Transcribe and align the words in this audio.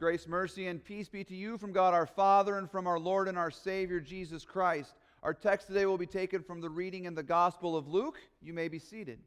Grace, 0.00 0.26
mercy, 0.26 0.66
and 0.66 0.82
peace 0.82 1.10
be 1.10 1.22
to 1.24 1.36
you 1.36 1.58
from 1.58 1.72
God 1.72 1.92
our 1.92 2.06
Father 2.06 2.56
and 2.56 2.70
from 2.70 2.86
our 2.86 2.98
Lord 2.98 3.28
and 3.28 3.36
our 3.36 3.50
Savior 3.50 4.00
Jesus 4.00 4.46
Christ. 4.46 4.94
Our 5.22 5.34
text 5.34 5.66
today 5.66 5.84
will 5.84 5.98
be 5.98 6.06
taken 6.06 6.42
from 6.42 6.62
the 6.62 6.70
reading 6.70 7.04
in 7.04 7.14
the 7.14 7.22
Gospel 7.22 7.76
of 7.76 7.86
Luke. 7.86 8.16
You 8.40 8.54
may 8.54 8.68
be 8.68 8.78
seated. 8.78 9.18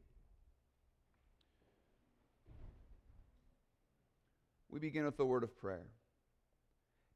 We 4.68 4.80
begin 4.80 5.04
with 5.04 5.16
the 5.16 5.24
word 5.24 5.44
of 5.44 5.56
prayer. 5.56 5.86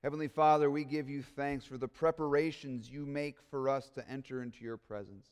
Heavenly 0.04 0.28
Father, 0.28 0.70
we 0.70 0.84
give 0.84 1.08
you 1.08 1.24
thanks 1.24 1.64
for 1.64 1.78
the 1.78 1.88
preparations 1.88 2.88
you 2.88 3.04
make 3.06 3.38
for 3.50 3.68
us 3.68 3.90
to 3.96 4.08
enter 4.08 4.40
into 4.40 4.62
your 4.62 4.76
presence. 4.76 5.26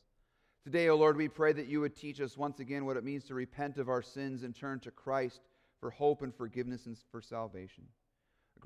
Today, 0.65 0.89
O 0.89 0.95
oh 0.95 0.97
Lord, 0.97 1.15
we 1.15 1.29
pray 1.29 1.53
that 1.53 1.67
you 1.67 1.79
would 1.79 1.95
teach 1.95 2.19
us 2.19 2.35
once 2.35 2.59
again 2.59 2.85
what 2.85 2.97
it 2.97 3.05
means 3.05 3.23
to 3.27 3.33
repent 3.33 3.77
of 3.77 3.87
our 3.87 4.01
sins 4.01 4.43
and 4.43 4.53
turn 4.53 4.81
to 4.81 4.91
Christ 4.91 5.39
for 5.79 5.91
hope 5.91 6.23
and 6.23 6.35
forgiveness 6.35 6.87
and 6.87 6.97
for 7.09 7.21
salvation. 7.21 7.85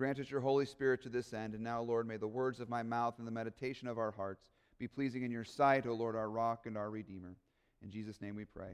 Grant 0.01 0.17
us 0.17 0.31
your 0.31 0.41
Holy 0.41 0.65
Spirit 0.65 1.03
to 1.03 1.09
this 1.09 1.31
end. 1.31 1.53
And 1.53 1.63
now, 1.63 1.83
Lord, 1.83 2.07
may 2.07 2.17
the 2.17 2.27
words 2.27 2.59
of 2.59 2.67
my 2.67 2.81
mouth 2.81 3.19
and 3.19 3.27
the 3.27 3.31
meditation 3.31 3.87
of 3.87 3.99
our 3.99 4.09
hearts 4.09 4.49
be 4.79 4.87
pleasing 4.87 5.21
in 5.21 5.29
your 5.29 5.43
sight, 5.43 5.85
O 5.85 5.93
Lord, 5.93 6.15
our 6.15 6.27
rock 6.27 6.65
and 6.65 6.75
our 6.75 6.89
redeemer. 6.89 7.35
In 7.83 7.91
Jesus' 7.91 8.19
name 8.19 8.35
we 8.35 8.45
pray. 8.45 8.71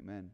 Amen. 0.00 0.30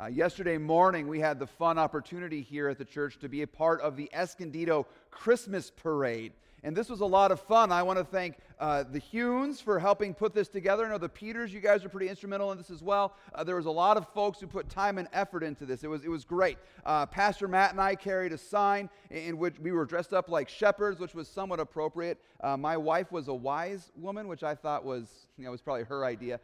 Uh, 0.00 0.06
yesterday 0.06 0.56
morning, 0.56 1.08
we 1.08 1.18
had 1.18 1.40
the 1.40 1.48
fun 1.48 1.78
opportunity 1.78 2.42
here 2.42 2.68
at 2.68 2.78
the 2.78 2.84
church 2.84 3.18
to 3.18 3.28
be 3.28 3.42
a 3.42 3.46
part 3.48 3.80
of 3.80 3.96
the 3.96 4.08
Escondido 4.12 4.86
Christmas 5.10 5.72
Parade. 5.72 6.34
And 6.64 6.76
this 6.76 6.88
was 6.88 7.00
a 7.00 7.06
lot 7.06 7.32
of 7.32 7.40
fun. 7.40 7.72
I 7.72 7.82
want 7.82 7.98
to 7.98 8.04
thank 8.04 8.36
uh, 8.60 8.84
the 8.84 9.00
Hunes 9.00 9.60
for 9.60 9.80
helping 9.80 10.14
put 10.14 10.32
this 10.32 10.48
together. 10.48 10.86
I 10.86 10.90
know 10.90 10.98
the 10.98 11.08
Peters, 11.08 11.52
you 11.52 11.58
guys 11.58 11.84
are 11.84 11.88
pretty 11.88 12.08
instrumental 12.08 12.52
in 12.52 12.58
this 12.58 12.70
as 12.70 12.82
well. 12.82 13.16
Uh, 13.34 13.42
there 13.42 13.56
was 13.56 13.66
a 13.66 13.70
lot 13.70 13.96
of 13.96 14.06
folks 14.10 14.38
who 14.38 14.46
put 14.46 14.68
time 14.68 14.98
and 14.98 15.08
effort 15.12 15.42
into 15.42 15.66
this. 15.66 15.82
It 15.82 15.88
was, 15.88 16.04
it 16.04 16.08
was 16.08 16.24
great. 16.24 16.58
Uh, 16.86 17.06
Pastor 17.06 17.48
Matt 17.48 17.72
and 17.72 17.80
I 17.80 17.96
carried 17.96 18.32
a 18.32 18.38
sign 18.38 18.88
in 19.10 19.38
which 19.38 19.58
we 19.58 19.72
were 19.72 19.84
dressed 19.84 20.12
up 20.12 20.28
like 20.28 20.48
shepherds, 20.48 21.00
which 21.00 21.14
was 21.14 21.26
somewhat 21.26 21.58
appropriate. 21.58 22.20
Uh, 22.40 22.56
my 22.56 22.76
wife 22.76 23.10
was 23.10 23.26
a 23.26 23.34
wise 23.34 23.90
woman, 23.96 24.28
which 24.28 24.44
I 24.44 24.54
thought 24.54 24.84
was, 24.84 25.26
you 25.36 25.44
know, 25.44 25.50
was 25.50 25.60
probably 25.60 25.84
her 25.84 26.04
idea. 26.04 26.38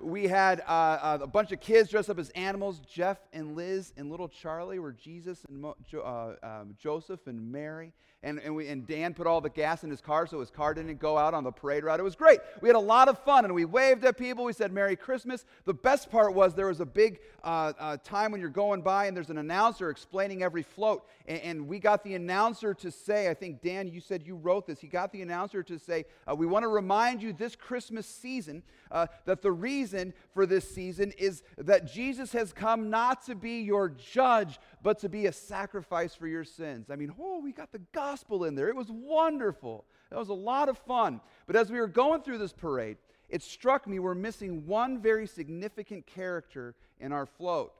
Uh, 0.00 0.06
we 0.06 0.26
had 0.26 0.62
uh, 0.66 1.18
a 1.20 1.26
bunch 1.26 1.52
of 1.52 1.60
kids 1.60 1.90
dressed 1.90 2.10
up 2.10 2.18
as 2.18 2.30
animals. 2.30 2.80
Jeff 2.80 3.18
and 3.32 3.56
Liz 3.56 3.92
and 3.96 4.10
little 4.10 4.28
Charlie 4.28 4.78
were 4.78 4.92
Jesus 4.92 5.44
and 5.48 5.60
Mo- 5.60 5.76
jo- 5.88 6.36
um, 6.42 6.74
Joseph 6.78 7.26
and 7.26 7.52
Mary 7.52 7.92
and, 8.26 8.40
and, 8.40 8.56
we, 8.56 8.66
and 8.66 8.84
Dan 8.84 9.14
put 9.14 9.28
all 9.28 9.40
the 9.40 9.48
gas 9.48 9.84
in 9.84 9.90
his 9.90 10.00
car 10.00 10.26
so 10.26 10.40
his 10.40 10.50
car 10.50 10.74
didn't 10.74 10.98
go 10.98 11.16
out 11.16 11.32
on 11.32 11.44
the 11.44 11.52
parade 11.52 11.84
route. 11.84 12.00
It 12.00 12.02
was 12.02 12.16
great. 12.16 12.40
We 12.60 12.68
had 12.68 12.74
a 12.74 12.80
lot 12.80 13.08
of 13.08 13.20
fun 13.20 13.44
and 13.44 13.54
we 13.54 13.64
waved 13.64 14.04
at 14.04 14.18
people. 14.18 14.44
We 14.44 14.52
said 14.52 14.72
Merry 14.72 14.96
Christmas. 14.96 15.44
The 15.64 15.74
best 15.74 16.10
part 16.10 16.34
was 16.34 16.52
there 16.52 16.66
was 16.66 16.80
a 16.80 16.86
big 16.86 17.20
uh, 17.44 17.72
uh, 17.78 17.96
time 18.02 18.32
when 18.32 18.40
you're 18.40 18.50
going 18.50 18.82
by 18.82 19.06
and 19.06 19.16
there's 19.16 19.30
an 19.30 19.38
announcer 19.38 19.90
explaining 19.90 20.42
every 20.42 20.64
float. 20.64 21.06
And, 21.26 21.40
and, 21.42 21.68
we 21.68 21.78
got 21.78 22.02
the 22.02 22.14
announcer 22.14 22.74
to 22.74 22.90
say, 22.90 23.28
I 23.28 23.34
think 23.34 23.62
Dan, 23.62 23.86
you 23.86 24.00
said 24.00 24.24
you 24.26 24.34
wrote 24.34 24.66
this. 24.66 24.80
He 24.80 24.88
got 24.88 25.12
the 25.12 25.22
announcer 25.22 25.62
to 25.62 25.78
say, 25.78 26.04
uh, 26.28 26.34
We 26.34 26.46
want 26.46 26.64
to 26.64 26.68
remind 26.68 27.22
you 27.22 27.32
this 27.32 27.54
Christmas 27.54 28.06
season 28.06 28.64
uh, 28.90 29.06
that 29.24 29.42
the 29.42 29.52
reason 29.52 29.85
for 30.32 30.46
this 30.46 30.68
season 30.68 31.12
is 31.18 31.42
that 31.58 31.86
Jesus 31.86 32.32
has 32.32 32.52
come 32.52 32.90
not 32.90 33.24
to 33.26 33.34
be 33.34 33.60
your 33.60 33.88
judge, 33.88 34.58
but 34.82 34.98
to 35.00 35.08
be 35.08 35.26
a 35.26 35.32
sacrifice 35.32 36.14
for 36.14 36.26
your 36.26 36.44
sins. 36.44 36.90
I 36.90 36.96
mean, 36.96 37.12
oh, 37.18 37.40
we 37.40 37.52
got 37.52 37.72
the 37.72 37.82
gospel 37.92 38.44
in 38.44 38.54
there. 38.54 38.68
It 38.68 38.76
was 38.76 38.90
wonderful. 38.90 39.84
That 40.10 40.18
was 40.18 40.28
a 40.28 40.34
lot 40.34 40.68
of 40.68 40.78
fun. 40.78 41.20
But 41.46 41.56
as 41.56 41.70
we 41.70 41.78
were 41.78 41.88
going 41.88 42.22
through 42.22 42.38
this 42.38 42.52
parade, 42.52 42.96
it 43.28 43.42
struck 43.42 43.86
me 43.86 43.98
we're 43.98 44.14
missing 44.14 44.66
one 44.66 45.00
very 45.00 45.26
significant 45.26 46.06
character 46.06 46.74
in 47.00 47.12
our 47.12 47.26
float. 47.26 47.72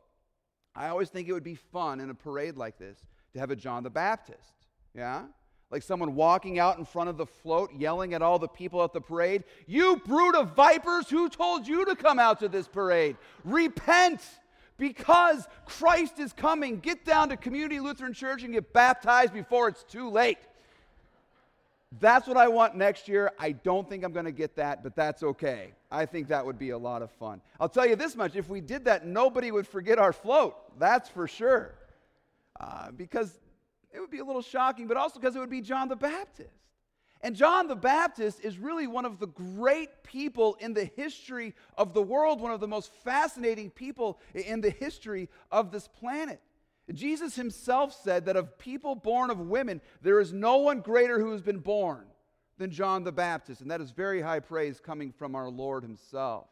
I 0.74 0.88
always 0.88 1.08
think 1.08 1.28
it 1.28 1.32
would 1.32 1.44
be 1.44 1.54
fun 1.54 2.00
in 2.00 2.10
a 2.10 2.14
parade 2.14 2.56
like 2.56 2.78
this 2.78 2.98
to 3.32 3.38
have 3.38 3.50
a 3.50 3.56
John 3.56 3.82
the 3.82 3.90
Baptist. 3.90 4.66
Yeah? 4.94 5.24
Like 5.70 5.82
someone 5.82 6.14
walking 6.14 6.58
out 6.58 6.78
in 6.78 6.84
front 6.84 7.08
of 7.08 7.16
the 7.16 7.26
float, 7.26 7.70
yelling 7.76 8.14
at 8.14 8.22
all 8.22 8.38
the 8.38 8.48
people 8.48 8.82
at 8.84 8.92
the 8.92 9.00
parade, 9.00 9.42
You 9.66 9.96
brood 10.04 10.36
of 10.36 10.54
vipers, 10.54 11.10
who 11.10 11.28
told 11.28 11.66
you 11.66 11.84
to 11.86 11.96
come 11.96 12.18
out 12.18 12.40
to 12.40 12.48
this 12.48 12.68
parade? 12.68 13.16
Repent! 13.44 14.20
Because 14.78 15.48
Christ 15.64 16.18
is 16.18 16.32
coming. 16.32 16.80
Get 16.80 17.04
down 17.04 17.30
to 17.30 17.36
Community 17.36 17.80
Lutheran 17.80 18.12
Church 18.12 18.42
and 18.42 18.52
get 18.52 18.72
baptized 18.72 19.32
before 19.32 19.68
it's 19.68 19.82
too 19.82 20.10
late. 20.10 20.38
That's 21.98 22.28
what 22.28 22.36
I 22.36 22.48
want 22.48 22.74
next 22.74 23.08
year. 23.08 23.32
I 23.38 23.52
don't 23.52 23.88
think 23.88 24.04
I'm 24.04 24.12
going 24.12 24.26
to 24.26 24.32
get 24.32 24.56
that, 24.56 24.82
but 24.82 24.94
that's 24.94 25.22
okay. 25.22 25.72
I 25.90 26.04
think 26.04 26.28
that 26.28 26.44
would 26.44 26.58
be 26.58 26.70
a 26.70 26.78
lot 26.78 27.00
of 27.00 27.10
fun. 27.12 27.40
I'll 27.58 27.70
tell 27.70 27.86
you 27.86 27.96
this 27.96 28.16
much 28.16 28.36
if 28.36 28.48
we 28.50 28.60
did 28.60 28.84
that, 28.84 29.06
nobody 29.06 29.50
would 29.50 29.66
forget 29.66 29.98
our 29.98 30.12
float. 30.12 30.56
That's 30.78 31.08
for 31.08 31.26
sure. 31.26 31.74
Uh, 32.60 32.90
because 32.90 33.38
it 33.92 34.00
would 34.00 34.10
be 34.10 34.18
a 34.18 34.24
little 34.24 34.42
shocking, 34.42 34.86
but 34.86 34.96
also 34.96 35.18
because 35.18 35.36
it 35.36 35.38
would 35.38 35.50
be 35.50 35.60
John 35.60 35.88
the 35.88 35.96
Baptist. 35.96 36.50
And 37.22 37.34
John 37.34 37.66
the 37.66 37.76
Baptist 37.76 38.40
is 38.44 38.58
really 38.58 38.86
one 38.86 39.04
of 39.04 39.18
the 39.18 39.26
great 39.26 40.02
people 40.02 40.56
in 40.60 40.74
the 40.74 40.84
history 40.84 41.54
of 41.76 41.94
the 41.94 42.02
world, 42.02 42.40
one 42.40 42.52
of 42.52 42.60
the 42.60 42.68
most 42.68 42.92
fascinating 43.04 43.70
people 43.70 44.20
in 44.34 44.60
the 44.60 44.70
history 44.70 45.28
of 45.50 45.72
this 45.72 45.88
planet. 45.88 46.40
Jesus 46.92 47.34
himself 47.34 47.98
said 48.00 48.26
that 48.26 48.36
of 48.36 48.58
people 48.58 48.94
born 48.94 49.30
of 49.30 49.40
women, 49.40 49.80
there 50.02 50.20
is 50.20 50.32
no 50.32 50.58
one 50.58 50.80
greater 50.80 51.18
who 51.18 51.32
has 51.32 51.42
been 51.42 51.58
born 51.58 52.04
than 52.58 52.70
John 52.70 53.02
the 53.02 53.12
Baptist. 53.12 53.60
And 53.60 53.70
that 53.70 53.80
is 53.80 53.90
very 53.90 54.20
high 54.20 54.40
praise 54.40 54.78
coming 54.78 55.10
from 55.10 55.34
our 55.34 55.48
Lord 55.48 55.82
himself. 55.82 56.46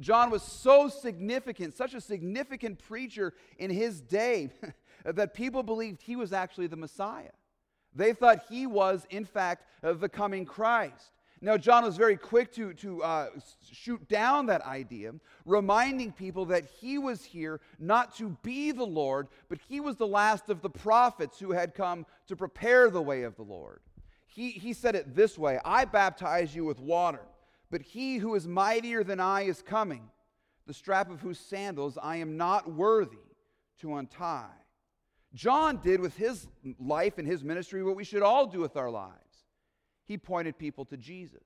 John 0.00 0.30
was 0.30 0.42
so 0.42 0.88
significant, 0.88 1.74
such 1.74 1.94
a 1.94 2.00
significant 2.00 2.78
preacher 2.80 3.32
in 3.58 3.70
his 3.70 4.00
day, 4.00 4.50
that 5.12 5.34
people 5.34 5.62
believed 5.62 6.02
he 6.02 6.16
was 6.16 6.32
actually 6.32 6.66
the 6.66 6.76
Messiah. 6.76 7.30
They 7.94 8.12
thought 8.12 8.44
he 8.48 8.66
was, 8.66 9.06
in 9.10 9.24
fact, 9.24 9.66
uh, 9.82 9.92
the 9.92 10.08
coming 10.08 10.44
Christ. 10.44 11.12
Now, 11.40 11.58
John 11.58 11.84
was 11.84 11.98
very 11.98 12.16
quick 12.16 12.52
to, 12.54 12.72
to 12.74 13.02
uh, 13.02 13.28
shoot 13.70 14.08
down 14.08 14.46
that 14.46 14.62
idea, 14.62 15.12
reminding 15.44 16.12
people 16.12 16.46
that 16.46 16.64
he 16.64 16.96
was 16.96 17.22
here 17.22 17.60
not 17.78 18.16
to 18.16 18.30
be 18.42 18.72
the 18.72 18.86
Lord, 18.86 19.28
but 19.50 19.58
he 19.68 19.78
was 19.78 19.96
the 19.96 20.06
last 20.06 20.48
of 20.48 20.62
the 20.62 20.70
prophets 20.70 21.38
who 21.38 21.52
had 21.52 21.74
come 21.74 22.06
to 22.28 22.34
prepare 22.36 22.88
the 22.88 23.02
way 23.02 23.24
of 23.24 23.36
the 23.36 23.42
Lord. 23.42 23.80
He, 24.26 24.52
he 24.52 24.72
said 24.72 24.96
it 24.96 25.14
this 25.14 25.36
way 25.36 25.60
I 25.64 25.84
baptize 25.84 26.54
you 26.54 26.64
with 26.64 26.80
water, 26.80 27.20
but 27.70 27.82
he 27.82 28.16
who 28.16 28.34
is 28.34 28.48
mightier 28.48 29.04
than 29.04 29.20
I 29.20 29.42
is 29.42 29.60
coming, 29.60 30.08
the 30.66 30.74
strap 30.74 31.10
of 31.10 31.20
whose 31.20 31.38
sandals 31.38 31.98
I 32.02 32.16
am 32.16 32.38
not 32.38 32.72
worthy 32.72 33.18
to 33.80 33.96
untie. 33.96 34.63
John 35.34 35.78
did 35.78 36.00
with 36.00 36.16
his 36.16 36.46
life 36.78 37.18
and 37.18 37.26
his 37.26 37.42
ministry 37.42 37.82
what 37.82 37.96
we 37.96 38.04
should 38.04 38.22
all 38.22 38.46
do 38.46 38.60
with 38.60 38.76
our 38.76 38.90
lives. 38.90 39.14
He 40.06 40.16
pointed 40.16 40.58
people 40.58 40.84
to 40.86 40.96
Jesus. 40.96 41.42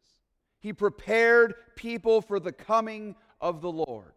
He 0.61 0.73
prepared 0.73 1.55
people 1.77 2.21
for 2.21 2.39
the 2.39 2.53
coming 2.53 3.15
of 3.41 3.61
the 3.61 3.71
Lord. 3.71 4.13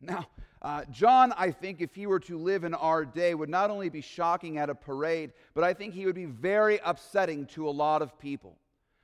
Now, 0.00 0.26
uh, 0.62 0.84
John, 0.90 1.32
I 1.36 1.50
think, 1.50 1.80
if 1.80 1.94
he 1.94 2.06
were 2.06 2.20
to 2.20 2.38
live 2.38 2.64
in 2.64 2.74
our 2.74 3.04
day, 3.04 3.34
would 3.34 3.48
not 3.48 3.70
only 3.70 3.88
be 3.88 4.00
shocking 4.00 4.58
at 4.58 4.70
a 4.70 4.74
parade, 4.74 5.32
but 5.54 5.64
I 5.64 5.72
think 5.72 5.94
he 5.94 6.06
would 6.06 6.14
be 6.14 6.26
very 6.26 6.78
upsetting 6.84 7.46
to 7.46 7.68
a 7.68 7.70
lot 7.70 8.02
of 8.02 8.18
people. 8.18 8.56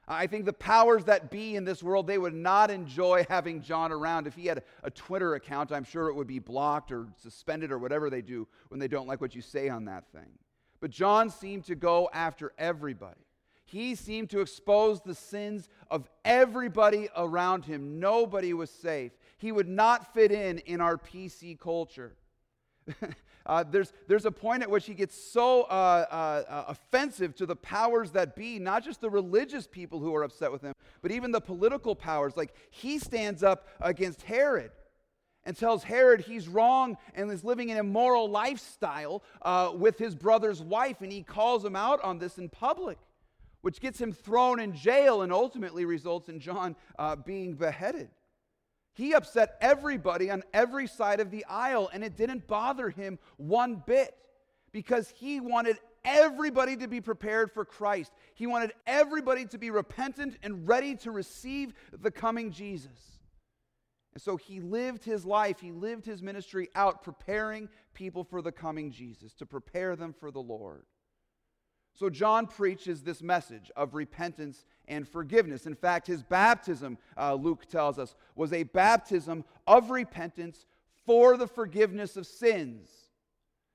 I 0.08 0.26
think 0.26 0.46
the 0.46 0.52
powers 0.52 1.04
that 1.04 1.30
be 1.30 1.54
in 1.54 1.64
this 1.64 1.82
world, 1.82 2.06
they 2.06 2.18
would 2.18 2.34
not 2.34 2.70
enjoy 2.70 3.24
having 3.28 3.62
John 3.62 3.92
around. 3.92 4.26
If 4.26 4.34
he 4.34 4.46
had 4.46 4.62
a 4.82 4.90
Twitter 4.90 5.34
account, 5.34 5.70
I'm 5.70 5.84
sure 5.84 6.08
it 6.08 6.14
would 6.14 6.26
be 6.26 6.40
blocked 6.40 6.90
or 6.90 7.06
suspended 7.16 7.70
or 7.70 7.78
whatever 7.78 8.10
they 8.10 8.22
do 8.22 8.48
when 8.68 8.80
they 8.80 8.88
don't 8.88 9.06
like 9.06 9.20
what 9.20 9.34
you 9.34 9.42
say 9.42 9.68
on 9.68 9.84
that 9.84 10.10
thing. 10.12 10.38
But 10.80 10.90
John 10.90 11.30
seemed 11.30 11.64
to 11.66 11.76
go 11.76 12.10
after 12.12 12.52
everybody. 12.58 13.20
He 13.64 13.94
seemed 13.94 14.28
to 14.30 14.40
expose 14.40 15.00
the 15.00 15.14
sins 15.14 15.68
of 15.88 16.08
everybody 16.24 17.08
around 17.16 17.64
him. 17.64 18.00
Nobody 18.00 18.52
was 18.52 18.70
safe. 18.70 19.12
He 19.38 19.52
would 19.52 19.68
not 19.68 20.12
fit 20.12 20.32
in 20.32 20.58
in 20.58 20.80
our 20.80 20.98
PC 20.98 21.58
culture. 21.58 22.16
Uh, 23.46 23.64
there's, 23.68 23.92
there's 24.08 24.24
a 24.24 24.30
point 24.30 24.62
at 24.62 24.70
which 24.70 24.86
he 24.86 24.94
gets 24.94 25.16
so 25.16 25.62
uh, 25.62 26.06
uh, 26.10 26.42
uh, 26.48 26.64
offensive 26.68 27.34
to 27.36 27.46
the 27.46 27.56
powers 27.56 28.12
that 28.12 28.36
be, 28.36 28.58
not 28.58 28.84
just 28.84 29.00
the 29.00 29.10
religious 29.10 29.66
people 29.66 29.98
who 29.98 30.14
are 30.14 30.22
upset 30.22 30.52
with 30.52 30.62
him, 30.62 30.72
but 31.00 31.10
even 31.10 31.30
the 31.30 31.40
political 31.40 31.94
powers. 31.94 32.36
Like 32.36 32.54
he 32.70 32.98
stands 32.98 33.42
up 33.42 33.66
against 33.80 34.22
Herod 34.22 34.70
and 35.44 35.56
tells 35.56 35.82
Herod 35.82 36.20
he's 36.20 36.48
wrong 36.48 36.96
and 37.14 37.30
is 37.30 37.42
living 37.42 37.70
an 37.70 37.76
immoral 37.76 38.28
lifestyle 38.30 39.22
uh, 39.42 39.72
with 39.74 39.98
his 39.98 40.14
brother's 40.14 40.62
wife, 40.62 41.00
and 41.00 41.10
he 41.10 41.22
calls 41.22 41.64
him 41.64 41.76
out 41.76 42.00
on 42.02 42.18
this 42.18 42.38
in 42.38 42.48
public, 42.48 42.98
which 43.62 43.80
gets 43.80 44.00
him 44.00 44.12
thrown 44.12 44.60
in 44.60 44.74
jail 44.74 45.22
and 45.22 45.32
ultimately 45.32 45.84
results 45.84 46.28
in 46.28 46.38
John 46.38 46.76
uh, 46.98 47.16
being 47.16 47.54
beheaded. 47.54 48.08
He 48.94 49.14
upset 49.14 49.56
everybody 49.60 50.30
on 50.30 50.42
every 50.52 50.86
side 50.86 51.20
of 51.20 51.30
the 51.30 51.44
aisle, 51.46 51.90
and 51.92 52.04
it 52.04 52.16
didn't 52.16 52.46
bother 52.46 52.90
him 52.90 53.18
one 53.36 53.82
bit 53.86 54.14
because 54.72 55.08
he 55.08 55.40
wanted 55.40 55.78
everybody 56.04 56.76
to 56.76 56.88
be 56.88 57.00
prepared 57.00 57.50
for 57.50 57.64
Christ. 57.64 58.12
He 58.34 58.46
wanted 58.46 58.72
everybody 58.86 59.46
to 59.46 59.58
be 59.58 59.70
repentant 59.70 60.36
and 60.42 60.66
ready 60.68 60.96
to 60.96 61.10
receive 61.10 61.72
the 61.92 62.10
coming 62.10 62.50
Jesus. 62.50 63.18
And 64.14 64.22
so 64.22 64.36
he 64.36 64.60
lived 64.60 65.04
his 65.04 65.24
life, 65.24 65.60
he 65.60 65.72
lived 65.72 66.04
his 66.04 66.22
ministry 66.22 66.68
out, 66.74 67.02
preparing 67.02 67.68
people 67.94 68.24
for 68.24 68.42
the 68.42 68.52
coming 68.52 68.90
Jesus, 68.90 69.32
to 69.34 69.46
prepare 69.46 69.96
them 69.96 70.12
for 70.12 70.30
the 70.30 70.42
Lord. 70.42 70.84
So 71.94 72.08
John 72.08 72.46
preaches 72.46 73.02
this 73.02 73.22
message 73.22 73.70
of 73.76 73.94
repentance 73.94 74.64
and 74.88 75.06
forgiveness. 75.06 75.66
In 75.66 75.74
fact, 75.74 76.06
his 76.06 76.22
baptism, 76.22 76.98
uh, 77.16 77.34
Luke 77.34 77.66
tells 77.66 77.98
us, 77.98 78.14
was 78.34 78.52
a 78.52 78.62
baptism 78.62 79.44
of 79.66 79.90
repentance 79.90 80.66
for 81.04 81.36
the 81.36 81.46
forgiveness 81.46 82.16
of 82.16 82.26
sins. 82.26 82.88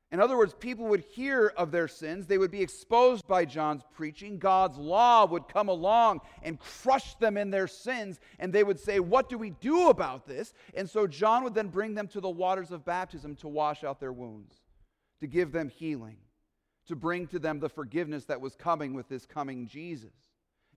In 0.09 0.21
other 0.21 0.37
words, 0.37 0.53
people 0.53 0.85
would 0.85 1.01
hear 1.01 1.51
of 1.57 1.71
their 1.71 1.89
sins, 1.89 2.27
they 2.27 2.37
would 2.37 2.51
be 2.51 2.61
exposed 2.61 3.27
by 3.27 3.43
John's 3.43 3.83
preaching. 3.93 4.39
God's 4.39 4.77
law 4.77 5.25
would 5.25 5.49
come 5.49 5.67
along 5.67 6.21
and 6.43 6.57
crush 6.59 7.15
them 7.15 7.35
in 7.35 7.51
their 7.51 7.67
sins, 7.67 8.21
and 8.39 8.53
they 8.53 8.63
would 8.63 8.79
say, 8.79 9.01
What 9.01 9.27
do 9.27 9.37
we 9.37 9.49
do 9.49 9.89
about 9.89 10.25
this? 10.25 10.53
And 10.75 10.89
so 10.89 11.07
John 11.07 11.43
would 11.43 11.53
then 11.53 11.67
bring 11.67 11.93
them 11.93 12.07
to 12.09 12.21
the 12.21 12.29
waters 12.29 12.71
of 12.71 12.85
baptism 12.85 13.35
to 13.37 13.49
wash 13.49 13.83
out 13.83 13.99
their 13.99 14.13
wounds, 14.13 14.55
to 15.19 15.27
give 15.27 15.51
them 15.51 15.67
healing, 15.67 16.17
to 16.87 16.95
bring 16.95 17.27
to 17.27 17.39
them 17.39 17.59
the 17.59 17.69
forgiveness 17.69 18.25
that 18.25 18.41
was 18.41 18.55
coming 18.55 18.93
with 18.93 19.07
this 19.09 19.25
coming 19.25 19.67
Jesus. 19.67 20.11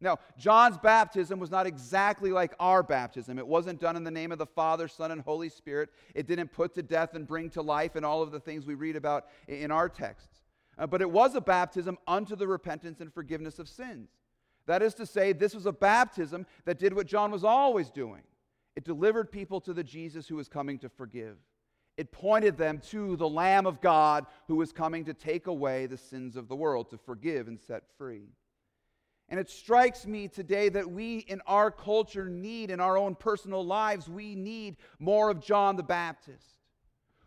Now, 0.02 0.18
John's 0.38 0.78
baptism 0.78 1.38
was 1.38 1.50
not 1.50 1.66
exactly 1.66 2.32
like 2.32 2.54
our 2.58 2.82
baptism. 2.82 3.38
It 3.38 3.46
wasn't 3.46 3.80
done 3.80 3.96
in 3.96 4.04
the 4.04 4.10
name 4.10 4.32
of 4.32 4.38
the 4.38 4.46
Father, 4.46 4.88
Son, 4.88 5.10
and 5.10 5.20
Holy 5.20 5.50
Spirit. 5.50 5.90
It 6.14 6.26
didn't 6.26 6.52
put 6.52 6.74
to 6.74 6.82
death 6.82 7.14
and 7.14 7.26
bring 7.26 7.50
to 7.50 7.62
life 7.62 7.96
and 7.96 8.06
all 8.06 8.22
of 8.22 8.32
the 8.32 8.40
things 8.40 8.64
we 8.64 8.74
read 8.74 8.96
about 8.96 9.26
in 9.46 9.70
our 9.70 9.90
texts. 9.90 10.42
Uh, 10.78 10.86
but 10.86 11.02
it 11.02 11.10
was 11.10 11.34
a 11.34 11.40
baptism 11.40 11.98
unto 12.06 12.34
the 12.34 12.48
repentance 12.48 13.00
and 13.00 13.12
forgiveness 13.12 13.58
of 13.58 13.68
sins. 13.68 14.08
That 14.66 14.82
is 14.82 14.94
to 14.94 15.06
say, 15.06 15.32
this 15.32 15.54
was 15.54 15.66
a 15.66 15.72
baptism 15.72 16.46
that 16.64 16.78
did 16.78 16.94
what 16.94 17.06
John 17.06 17.30
was 17.30 17.44
always 17.44 17.90
doing 17.90 18.22
it 18.76 18.84
delivered 18.84 19.32
people 19.32 19.60
to 19.62 19.74
the 19.74 19.84
Jesus 19.84 20.28
who 20.28 20.36
was 20.36 20.48
coming 20.48 20.78
to 20.78 20.88
forgive. 20.88 21.36
It 22.00 22.12
pointed 22.12 22.56
them 22.56 22.80
to 22.92 23.14
the 23.16 23.28
Lamb 23.28 23.66
of 23.66 23.82
God 23.82 24.24
who 24.48 24.56
was 24.56 24.72
coming 24.72 25.04
to 25.04 25.12
take 25.12 25.48
away 25.48 25.84
the 25.84 25.98
sins 25.98 26.34
of 26.34 26.48
the 26.48 26.56
world, 26.56 26.88
to 26.88 26.96
forgive 26.96 27.46
and 27.46 27.60
set 27.60 27.82
free. 27.98 28.30
And 29.28 29.38
it 29.38 29.50
strikes 29.50 30.06
me 30.06 30.26
today 30.26 30.70
that 30.70 30.90
we 30.90 31.18
in 31.18 31.42
our 31.46 31.70
culture 31.70 32.30
need, 32.30 32.70
in 32.70 32.80
our 32.80 32.96
own 32.96 33.16
personal 33.16 33.62
lives, 33.62 34.08
we 34.08 34.34
need 34.34 34.78
more 34.98 35.28
of 35.28 35.44
John 35.44 35.76
the 35.76 35.82
Baptist. 35.82 36.54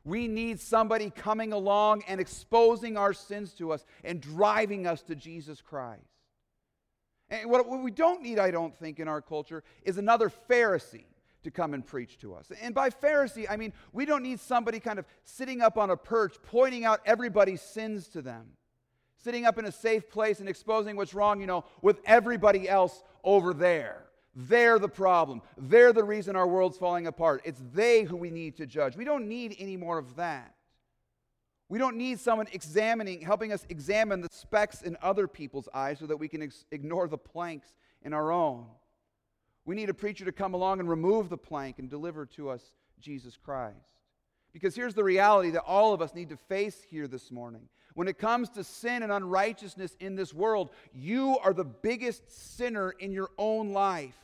We 0.04 0.28
need 0.28 0.60
somebody 0.60 1.12
coming 1.12 1.54
along 1.54 2.02
and 2.08 2.20
exposing 2.20 2.98
our 2.98 3.14
sins 3.14 3.54
to 3.60 3.74
us 3.74 3.86
and 4.04 4.20
driving 4.20 4.88
us 4.88 5.04
to 5.04 5.14
Jesus 5.14 5.62
Christ. 5.62 6.02
And 7.30 7.48
what 7.48 7.70
we 7.70 7.92
don't 7.92 8.24
need, 8.24 8.40
I 8.40 8.50
don't 8.50 8.76
think, 8.76 9.00
in 9.00 9.08
our 9.08 9.22
culture 9.22 9.64
is 9.84 10.00
another 10.00 10.32
Pharisee 10.50 11.06
to 11.44 11.52
come 11.52 11.74
and 11.74 11.86
preach 11.86 12.18
to 12.20 12.34
us. 12.34 12.52
And 12.62 12.74
by 12.74 12.90
Pharisee, 12.90 13.46
I 13.50 13.58
mean 13.58 13.74
we 13.92 14.06
don't 14.06 14.24
need 14.24 14.40
somebody 14.40 14.80
kind 14.80 15.00
of 15.00 15.06
sitting 15.24 15.62
up 15.62 15.78
on 15.78 15.90
a 15.90 15.98
perch 15.98 16.36
pointing 16.44 16.86
out 16.86 17.02
everybody's 17.06 17.62
sins 17.62 18.08
to 18.10 18.22
them 18.22 18.48
sitting 19.24 19.46
up 19.46 19.58
in 19.58 19.66
a 19.66 19.72
safe 19.72 20.10
place 20.10 20.40
and 20.40 20.50
exposing 20.50 20.96
what's 20.96 21.14
wrong, 21.14 21.40
you 21.40 21.48
know, 21.48 21.64
with 21.82 22.00
everybody 22.06 22.68
else 22.68 23.04
over 23.24 23.54
there. 23.54 24.04
They're 24.36 24.80
the 24.80 24.90
problem. 24.90 25.42
They're 25.58 25.94
the 25.94 26.04
reason 26.04 26.36
our 26.36 26.48
world's 26.48 26.78
falling 26.78 27.08
apart. 27.08 27.42
It's 27.46 27.62
they 27.74 28.04
who 28.04 28.18
we 28.18 28.32
need 28.32 28.58
to 28.58 28.66
judge. 28.66 28.98
We 28.98 29.06
don't 29.06 29.28
need 29.28 29.56
any 29.60 29.78
more 29.78 29.98
of 29.98 30.16
that. 30.16 30.56
We 31.70 31.80
don't 31.80 31.98
need 31.98 32.20
someone 32.20 32.48
examining, 32.52 33.22
helping 33.22 33.54
us 33.54 33.66
examine 33.70 34.22
the 34.22 34.30
specks 34.32 34.82
in 34.82 34.98
other 35.02 35.28
people's 35.28 35.70
eyes 35.74 36.00
so 36.00 36.08
that 36.08 36.18
we 36.18 36.28
can 36.28 36.44
ex- 36.44 36.66
ignore 36.72 37.08
the 37.08 37.18
planks 37.18 37.74
in 38.02 38.14
our 38.14 38.32
own. 38.32 38.66
We 39.66 39.76
need 39.76 39.90
a 39.90 39.94
preacher 39.94 40.26
to 40.26 40.32
come 40.32 40.54
along 40.54 40.80
and 40.80 40.90
remove 40.90 41.30
the 41.30 41.38
plank 41.38 41.80
and 41.80 41.90
deliver 41.90 42.26
to 42.28 42.50
us 42.50 42.62
Jesus 43.00 43.38
Christ. 43.38 43.78
Because 44.52 44.76
here's 44.76 44.94
the 44.94 45.04
reality 45.04 45.52
that 45.52 45.64
all 45.64 45.94
of 45.94 46.02
us 46.02 46.14
need 46.14 46.30
to 46.30 46.38
face 46.38 46.84
here 46.90 47.08
this 47.08 47.32
morning 47.32 47.70
when 47.94 48.08
it 48.08 48.18
comes 48.18 48.50
to 48.50 48.64
sin 48.64 49.04
and 49.04 49.12
unrighteousness 49.12 49.96
in 50.00 50.16
this 50.16 50.34
world, 50.34 50.72
you 50.94 51.38
are 51.44 51.54
the 51.54 51.64
biggest 51.64 52.56
sinner 52.58 52.92
in 52.92 53.12
your 53.12 53.30
own 53.38 53.72
life. 53.72 54.18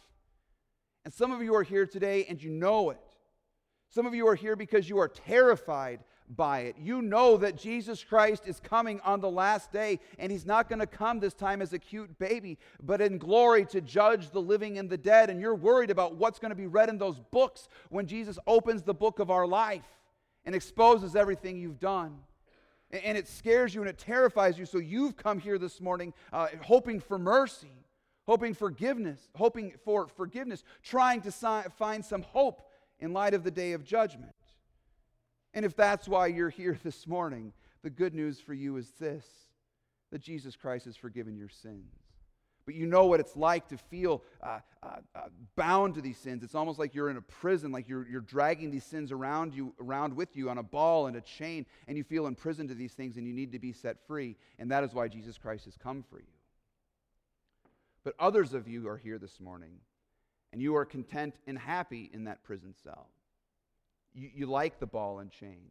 And 1.06 1.14
some 1.14 1.32
of 1.32 1.42
you 1.42 1.56
are 1.56 1.64
here 1.64 1.86
today 1.86 2.26
and 2.28 2.42
you 2.42 2.50
know 2.50 2.90
it. 2.90 3.00
Some 3.90 4.06
of 4.06 4.14
you 4.14 4.28
are 4.28 4.36
here 4.36 4.56
because 4.56 4.90
you 4.90 5.00
are 5.00 5.08
terrified 5.08 6.04
by 6.36 6.62
it. 6.62 6.76
You 6.78 7.02
know 7.02 7.38
that 7.38 7.56
Jesus 7.56 8.04
Christ 8.04 8.44
is 8.46 8.60
coming 8.60 9.00
on 9.02 9.20
the 9.20 9.30
last 9.30 9.72
day, 9.72 10.00
and 10.18 10.32
he's 10.32 10.46
not 10.46 10.70
going 10.70 10.80
to 10.80 10.88
come 10.88 11.20
this 11.20 11.34
time 11.34 11.62
as 11.62 11.74
a 11.74 11.80
cute 11.80 12.18
baby, 12.20 12.58
but 12.82 13.02
in 13.02 13.18
glory 13.18 13.66
to 13.68 13.82
judge 13.82 14.30
the 14.30 14.42
living 14.42 14.78
and 14.78 14.90
the 14.90 14.98
dead. 14.98 15.30
And 15.30 15.42
you're 15.42 15.56
worried 15.56 15.90
about 15.90 16.16
what's 16.16 16.40
going 16.40 16.52
to 16.52 16.56
be 16.56 16.68
read 16.68 16.90
in 16.90 16.98
those 16.98 17.20
books 17.32 17.68
when 17.90 18.06
Jesus 18.06 18.38
opens 18.48 18.84
the 18.84 18.94
book 18.94 19.20
of 19.20 19.32
our 19.32 19.48
life 19.48 19.84
and 20.46 20.54
exposes 20.54 21.16
everything 21.16 21.58
you've 21.58 21.80
done 21.80 22.20
and 22.92 23.18
it 23.18 23.28
scares 23.28 23.74
you 23.76 23.82
and 23.82 23.90
it 23.90 23.98
terrifies 23.98 24.58
you. 24.58 24.66
So 24.66 24.80
you've 24.80 25.16
come 25.16 25.40
here 25.40 25.58
this 25.58 25.80
morning 25.80 26.14
uh, 26.34 26.48
hoping 26.62 27.00
for 27.00 27.20
mercy, 27.20 27.72
hoping 28.26 28.54
forgiveness, 28.54 29.30
hoping 29.36 29.74
for 29.84 30.08
forgiveness, 30.08 30.64
trying 30.82 31.22
to 31.22 31.32
si- 31.32 31.70
find 31.78 32.04
some 32.04 32.24
hope 32.24 32.62
in 33.00 33.14
light 33.14 33.34
of 33.34 33.44
the 33.44 33.52
day 33.52 33.74
of 33.74 33.84
judgment. 33.84 34.32
And 35.60 35.66
if 35.66 35.76
that's 35.76 36.08
why 36.08 36.28
you're 36.28 36.50
here 36.50 36.80
this 36.84 37.06
morning, 37.06 37.52
the 37.84 37.90
good 37.90 38.16
news 38.16 38.40
for 38.40 38.54
you 38.54 38.78
is 38.78 38.90
this 39.00 39.26
that 40.12 40.22
Jesus 40.22 40.56
Christ 40.56 40.86
has 40.86 40.96
forgiven 40.96 41.36
your 41.38 41.50
sins 41.50 41.94
but 42.70 42.76
you 42.76 42.86
know 42.86 43.08
what 43.08 43.20
it's 43.20 43.36
like 43.36 43.68
to 43.70 43.78
feel 43.78 44.22
uh, 44.44 44.60
uh, 44.84 44.98
uh, 45.16 45.22
bound 45.56 45.96
to 45.96 46.02
these 46.02 46.20
sins. 46.20 46.44
It's 46.44 46.54
almost 46.54 46.78
like 46.78 46.94
you're 46.94 47.10
in 47.10 47.18
a 47.18 47.22
prison, 47.22 47.72
like 47.72 47.90
you're, 47.90 48.08
you're 48.08 48.22
dragging 48.22 48.70
these 48.70 48.84
sins 48.84 49.12
around 49.12 49.56
you, 49.56 49.74
around 49.82 50.16
with 50.16 50.38
you 50.38 50.52
on 50.52 50.60
a 50.60 50.62
ball 50.62 51.08
and 51.08 51.18
a 51.18 51.22
chain, 51.22 51.66
and 51.88 51.98
you 51.98 52.04
feel 52.04 52.28
imprisoned 52.28 52.70
to 52.70 52.76
these 52.76 52.94
things, 52.94 53.18
and 53.18 53.26
you 53.26 53.34
need 53.34 53.54
to 53.54 53.58
be 53.58 53.74
set 53.74 54.06
free. 54.06 54.36
And 54.60 54.70
that 54.70 54.84
is 54.84 54.94
why 54.94 55.08
Jesus 55.08 55.36
Christ 55.36 55.66
has 55.66 55.78
come 55.78 56.04
for 56.12 56.20
you. 56.20 56.28
But 58.04 58.14
others 58.20 58.54
of 58.54 58.68
you 58.68 58.88
are 58.88 58.98
here 58.98 59.18
this 59.18 59.40
morning, 59.40 59.80
and 60.54 60.62
you 60.62 60.76
are 60.76 60.86
content 60.86 61.34
and 61.48 61.58
happy 61.58 62.12
in 62.14 62.26
that 62.26 62.44
prison 62.44 62.76
cell. 62.84 63.08
You, 64.14 64.30
you 64.34 64.46
like 64.46 64.80
the 64.80 64.88
ball 64.88 65.20
and 65.20 65.32
chain 65.32 65.70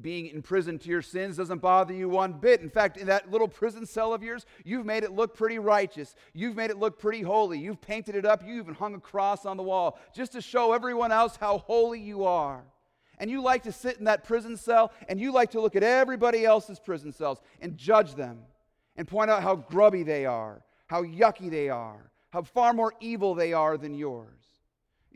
being 0.00 0.26
in 0.26 0.42
prison 0.42 0.78
to 0.78 0.88
your 0.88 1.02
sins 1.02 1.36
doesn't 1.36 1.60
bother 1.60 1.94
you 1.94 2.08
one 2.08 2.32
bit. 2.34 2.60
In 2.60 2.70
fact, 2.70 2.96
in 2.96 3.06
that 3.08 3.30
little 3.30 3.48
prison 3.48 3.86
cell 3.86 4.12
of 4.12 4.22
yours, 4.22 4.46
you've 4.64 4.86
made 4.86 5.02
it 5.04 5.12
look 5.12 5.36
pretty 5.36 5.58
righteous. 5.58 6.14
You've 6.32 6.56
made 6.56 6.70
it 6.70 6.78
look 6.78 6.98
pretty 6.98 7.22
holy. 7.22 7.58
You've 7.58 7.80
painted 7.80 8.14
it 8.14 8.24
up. 8.24 8.46
You 8.46 8.58
even 8.58 8.74
hung 8.74 8.94
a 8.94 9.00
cross 9.00 9.46
on 9.46 9.56
the 9.56 9.62
wall 9.62 9.98
just 10.14 10.32
to 10.32 10.40
show 10.40 10.72
everyone 10.72 11.12
else 11.12 11.36
how 11.36 11.58
holy 11.58 12.00
you 12.00 12.24
are. 12.24 12.64
And 13.18 13.30
you 13.30 13.42
like 13.42 13.62
to 13.62 13.72
sit 13.72 13.96
in 13.98 14.04
that 14.04 14.24
prison 14.24 14.56
cell 14.56 14.92
and 15.08 15.18
you 15.18 15.32
like 15.32 15.52
to 15.52 15.60
look 15.60 15.74
at 15.74 15.82
everybody 15.82 16.44
else's 16.44 16.78
prison 16.78 17.12
cells 17.12 17.40
and 17.60 17.76
judge 17.76 18.14
them 18.14 18.40
and 18.96 19.08
point 19.08 19.30
out 19.30 19.42
how 19.42 19.56
grubby 19.56 20.02
they 20.02 20.26
are, 20.26 20.62
how 20.86 21.02
yucky 21.02 21.50
they 21.50 21.70
are, 21.70 22.10
how 22.30 22.42
far 22.42 22.74
more 22.74 22.92
evil 23.00 23.34
they 23.34 23.54
are 23.54 23.78
than 23.78 23.94
yours. 23.94 24.55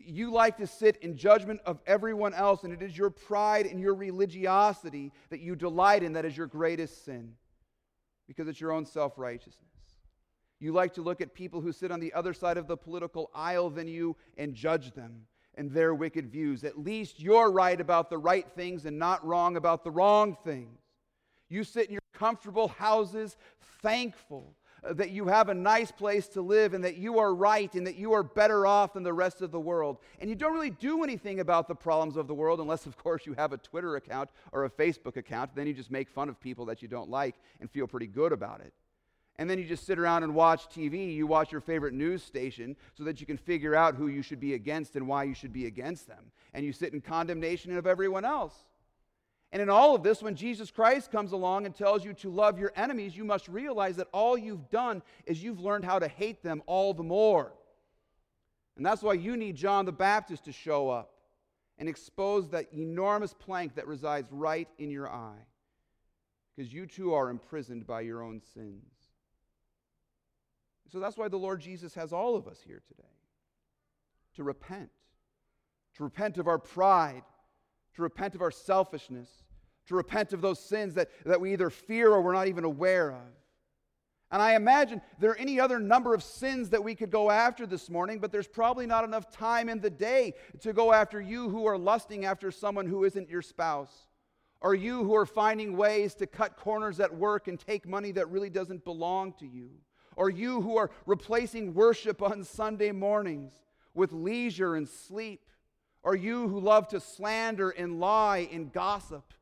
You 0.02 0.30
like 0.30 0.56
to 0.56 0.66
sit 0.66 0.96
in 0.96 1.16
judgment 1.16 1.60
of 1.66 1.78
everyone 1.86 2.34
else, 2.34 2.64
and 2.64 2.72
it 2.72 2.82
is 2.82 2.96
your 2.96 3.10
pride 3.10 3.66
and 3.66 3.80
your 3.80 3.94
religiosity 3.94 5.12
that 5.28 5.40
you 5.40 5.54
delight 5.54 6.02
in 6.02 6.14
that 6.14 6.24
is 6.24 6.36
your 6.36 6.46
greatest 6.46 7.04
sin 7.04 7.34
because 8.26 8.48
it's 8.48 8.60
your 8.60 8.72
own 8.72 8.86
self 8.86 9.18
righteousness. 9.18 9.66
You 10.60 10.72
like 10.72 10.94
to 10.94 11.02
look 11.02 11.20
at 11.20 11.34
people 11.34 11.60
who 11.60 11.72
sit 11.72 11.90
on 11.90 12.00
the 12.00 12.12
other 12.12 12.34
side 12.34 12.58
of 12.58 12.66
the 12.66 12.76
political 12.76 13.30
aisle 13.34 13.70
than 13.70 13.88
you 13.88 14.16
and 14.36 14.54
judge 14.54 14.92
them 14.92 15.26
and 15.54 15.70
their 15.70 15.94
wicked 15.94 16.30
views. 16.30 16.64
At 16.64 16.78
least 16.78 17.20
you're 17.20 17.50
right 17.50 17.80
about 17.80 18.10
the 18.10 18.18
right 18.18 18.46
things 18.54 18.84
and 18.84 18.98
not 18.98 19.26
wrong 19.26 19.56
about 19.56 19.84
the 19.84 19.90
wrong 19.90 20.36
things. 20.44 20.78
You 21.48 21.64
sit 21.64 21.86
in 21.86 21.92
your 21.92 22.00
comfortable 22.12 22.68
houses 22.68 23.36
thankful 23.82 24.54
Uh, 24.82 24.94
that 24.94 25.10
you 25.10 25.26
have 25.26 25.48
a 25.48 25.54
nice 25.54 25.92
place 25.92 26.26
to 26.28 26.40
live 26.40 26.72
and 26.72 26.82
that 26.84 26.96
you 26.96 27.18
are 27.18 27.34
right 27.34 27.74
and 27.74 27.86
that 27.86 27.96
you 27.96 28.12
are 28.14 28.22
better 28.22 28.66
off 28.66 28.94
than 28.94 29.02
the 29.02 29.12
rest 29.12 29.42
of 29.42 29.50
the 29.50 29.60
world. 29.60 29.98
And 30.20 30.30
you 30.30 30.36
don't 30.36 30.54
really 30.54 30.70
do 30.70 31.04
anything 31.04 31.40
about 31.40 31.68
the 31.68 31.74
problems 31.74 32.16
of 32.16 32.26
the 32.26 32.34
world 32.34 32.60
unless, 32.60 32.86
of 32.86 32.96
course, 32.96 33.26
you 33.26 33.34
have 33.34 33.52
a 33.52 33.58
Twitter 33.58 33.96
account 33.96 34.30
or 34.52 34.64
a 34.64 34.70
Facebook 34.70 35.16
account. 35.16 35.54
Then 35.54 35.66
you 35.66 35.74
just 35.74 35.90
make 35.90 36.08
fun 36.08 36.28
of 36.30 36.40
people 36.40 36.64
that 36.66 36.80
you 36.80 36.88
don't 36.88 37.10
like 37.10 37.34
and 37.60 37.70
feel 37.70 37.86
pretty 37.86 38.06
good 38.06 38.32
about 38.32 38.60
it. 38.60 38.72
And 39.36 39.48
then 39.48 39.58
you 39.58 39.64
just 39.64 39.86
sit 39.86 39.98
around 39.98 40.22
and 40.22 40.34
watch 40.34 40.68
TV. 40.68 41.14
You 41.14 41.26
watch 41.26 41.50
your 41.52 41.62
favorite 41.62 41.94
news 41.94 42.22
station 42.22 42.76
so 42.94 43.04
that 43.04 43.20
you 43.20 43.26
can 43.26 43.38
figure 43.38 43.74
out 43.74 43.94
who 43.94 44.08
you 44.08 44.22
should 44.22 44.40
be 44.40 44.54
against 44.54 44.96
and 44.96 45.08
why 45.08 45.24
you 45.24 45.34
should 45.34 45.52
be 45.52 45.66
against 45.66 46.06
them. 46.06 46.30
And 46.52 46.64
you 46.64 46.72
sit 46.72 46.92
in 46.92 47.00
condemnation 47.00 47.76
of 47.76 47.86
everyone 47.86 48.24
else. 48.24 48.54
And 49.52 49.60
in 49.60 49.68
all 49.68 49.96
of 49.96 50.02
this, 50.02 50.22
when 50.22 50.36
Jesus 50.36 50.70
Christ 50.70 51.10
comes 51.10 51.32
along 51.32 51.66
and 51.66 51.74
tells 51.74 52.04
you 52.04 52.12
to 52.14 52.30
love 52.30 52.58
your 52.58 52.72
enemies, 52.76 53.16
you 53.16 53.24
must 53.24 53.48
realize 53.48 53.96
that 53.96 54.06
all 54.12 54.38
you've 54.38 54.70
done 54.70 55.02
is 55.26 55.42
you've 55.42 55.60
learned 55.60 55.84
how 55.84 55.98
to 55.98 56.06
hate 56.06 56.42
them 56.42 56.62
all 56.66 56.94
the 56.94 57.02
more. 57.02 57.52
And 58.76 58.86
that's 58.86 59.02
why 59.02 59.14
you 59.14 59.36
need 59.36 59.56
John 59.56 59.86
the 59.86 59.92
Baptist 59.92 60.44
to 60.44 60.52
show 60.52 60.88
up 60.88 61.10
and 61.78 61.88
expose 61.88 62.48
that 62.50 62.72
enormous 62.72 63.34
plank 63.34 63.74
that 63.74 63.88
resides 63.88 64.28
right 64.30 64.68
in 64.78 64.90
your 64.90 65.10
eye. 65.10 65.46
Because 66.54 66.72
you 66.72 66.86
too 66.86 67.14
are 67.14 67.28
imprisoned 67.28 67.86
by 67.86 68.02
your 68.02 68.22
own 68.22 68.40
sins. 68.54 68.84
So 70.92 71.00
that's 71.00 71.16
why 71.16 71.28
the 71.28 71.38
Lord 71.38 71.60
Jesus 71.60 71.94
has 71.94 72.12
all 72.12 72.36
of 72.36 72.46
us 72.46 72.60
here 72.64 72.82
today 72.86 73.08
to 74.36 74.44
repent, 74.44 74.90
to 75.96 76.04
repent 76.04 76.38
of 76.38 76.48
our 76.48 76.58
pride, 76.58 77.22
to 77.94 78.02
repent 78.02 78.34
of 78.34 78.42
our 78.42 78.50
selfishness, 78.50 79.28
to 79.86 79.94
repent 79.94 80.32
of 80.32 80.40
those 80.40 80.58
sins 80.58 80.94
that, 80.94 81.10
that 81.24 81.40
we 81.40 81.52
either 81.52 81.70
fear 81.70 82.10
or 82.10 82.20
we're 82.22 82.32
not 82.32 82.48
even 82.48 82.64
aware 82.64 83.10
of. 83.10 83.40
And 84.32 84.40
I 84.40 84.54
imagine 84.54 85.02
there 85.18 85.30
are 85.30 85.38
any 85.38 85.58
other 85.58 85.80
number 85.80 86.14
of 86.14 86.22
sins 86.22 86.70
that 86.70 86.84
we 86.84 86.94
could 86.94 87.10
go 87.10 87.30
after 87.30 87.66
this 87.66 87.90
morning, 87.90 88.20
but 88.20 88.30
there's 88.30 88.46
probably 88.46 88.86
not 88.86 89.02
enough 89.02 89.28
time 89.30 89.68
in 89.68 89.80
the 89.80 89.90
day 89.90 90.34
to 90.60 90.72
go 90.72 90.92
after 90.92 91.20
you 91.20 91.48
who 91.48 91.66
are 91.66 91.76
lusting 91.76 92.24
after 92.24 92.52
someone 92.52 92.86
who 92.86 93.02
isn't 93.02 93.28
your 93.28 93.42
spouse, 93.42 94.06
or 94.60 94.74
you 94.74 95.02
who 95.02 95.16
are 95.16 95.26
finding 95.26 95.76
ways 95.76 96.14
to 96.14 96.28
cut 96.28 96.56
corners 96.56 97.00
at 97.00 97.12
work 97.12 97.48
and 97.48 97.58
take 97.58 97.88
money 97.88 98.12
that 98.12 98.30
really 98.30 98.50
doesn't 98.50 98.84
belong 98.84 99.32
to 99.32 99.46
you, 99.46 99.70
or 100.14 100.30
you 100.30 100.60
who 100.60 100.76
are 100.76 100.92
replacing 101.06 101.74
worship 101.74 102.22
on 102.22 102.44
Sunday 102.44 102.92
mornings 102.92 103.52
with 103.94 104.12
leisure 104.12 104.76
and 104.76 104.88
sleep, 104.88 105.40
or 106.02 106.16
you 106.16 106.48
who 106.48 106.60
love 106.60 106.88
to 106.88 107.00
slander 107.00 107.70
and 107.70 108.00
lie 108.00 108.48
and 108.52 108.72
gossip, 108.72 109.34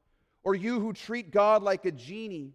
or 0.43 0.55
you 0.55 0.81
who 0.81 0.93
treat 0.93 1.31
God 1.31 1.63
like 1.63 1.85
a 1.85 1.93
genie 1.93 2.55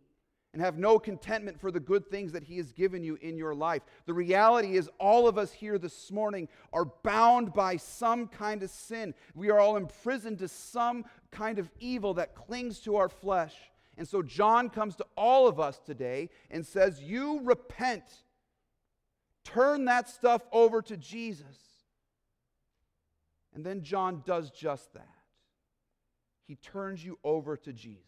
and 0.54 0.62
have 0.62 0.78
no 0.78 1.00
contentment 1.00 1.60
for 1.60 1.72
the 1.72 1.80
good 1.80 2.08
things 2.10 2.32
that 2.32 2.44
He 2.44 2.58
has 2.58 2.72
given 2.72 3.04
you 3.04 3.18
in 3.22 3.38
your 3.38 3.56
life. 3.56 3.82
The 4.06 4.14
reality 4.14 4.78
is, 4.78 4.90
all 5.00 5.28
of 5.28 5.38
us 5.38 5.52
here 5.52 5.80
this 5.80 6.12
morning 6.12 6.48
are 6.72 6.86
bound 7.04 7.54
by 7.54 7.78
some 7.78 8.28
kind 8.28 8.62
of 8.62 8.70
sin. 8.70 9.16
We 9.34 9.50
are 9.50 9.60
all 9.60 9.78
imprisoned 9.78 10.40
to 10.40 10.48
some 10.48 11.06
kind 11.32 11.58
of 11.58 11.72
evil 11.80 12.14
that 12.16 12.36
clings 12.36 12.80
to 12.82 12.98
our 12.98 13.10
flesh. 13.10 13.56
And 13.98 14.08
so, 14.08 14.22
John 14.22 14.70
comes 14.70 14.96
to 14.98 15.06
all 15.18 15.48
of 15.48 15.60
us 15.60 15.80
today 15.80 16.30
and 16.52 16.66
says, 16.66 17.02
You 17.02 17.42
repent, 17.44 18.04
turn 19.44 19.86
that 19.86 20.08
stuff 20.08 20.44
over 20.52 20.84
to 20.84 20.98
Jesus. 20.98 21.73
And 23.54 23.66
then 23.66 23.84
John 23.84 24.24
does 24.26 24.50
just 24.52 24.94
that. 24.94 25.08
He 26.48 26.56
turns 26.56 27.04
you 27.04 27.20
over 27.24 27.56
to 27.58 27.72
Jesus 27.72 28.04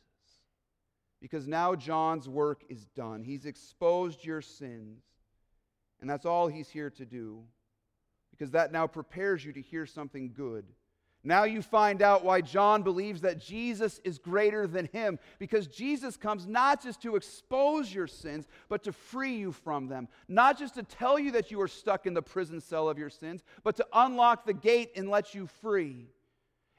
because 1.22 1.48
now 1.48 1.76
John's 1.76 2.28
work 2.28 2.64
is 2.70 2.86
done. 2.96 3.24
He's 3.24 3.46
exposed 3.46 4.26
your 4.26 4.42
sins, 4.42 5.04
and 6.02 6.10
that's 6.10 6.26
all 6.26 6.48
he's 6.48 6.70
here 6.70 6.90
to 6.92 7.06
do 7.06 7.44
because 8.32 8.52
that 8.52 8.72
now 8.72 8.86
prepares 8.86 9.46
you 9.46 9.54
to 9.54 9.62
hear 9.62 9.86
something 9.86 10.34
good. 10.36 10.66
Now 11.26 11.44
you 11.44 11.64
find 11.64 12.04
out 12.04 12.24
why 12.24 12.42
John 12.42 12.84
believes 12.84 13.22
that 13.22 13.40
Jesus 13.40 14.00
is 14.04 14.20
greater 14.20 14.68
than 14.68 14.86
him, 14.94 15.18
because 15.40 15.66
Jesus 15.66 16.16
comes 16.16 16.46
not 16.46 16.84
just 16.84 17.02
to 17.02 17.16
expose 17.16 17.92
your 17.92 18.06
sins, 18.06 18.48
but 18.70 18.84
to 18.84 18.94
free 18.94 19.36
you 19.36 19.52
from 19.52 19.88
them. 19.88 20.08
Not 20.28 20.60
just 20.60 20.76
to 20.76 20.84
tell 20.84 21.18
you 21.18 21.32
that 21.32 21.50
you 21.50 21.60
are 21.62 21.68
stuck 21.68 22.06
in 22.06 22.14
the 22.14 22.22
prison 22.22 22.62
cell 22.62 22.88
of 22.88 23.00
your 23.00 23.10
sins, 23.10 23.44
but 23.64 23.76
to 23.78 23.88
unlock 23.92 24.46
the 24.46 24.54
gate 24.54 24.92
and 24.96 25.10
let 25.10 25.34
you 25.34 25.48
free. 25.62 26.12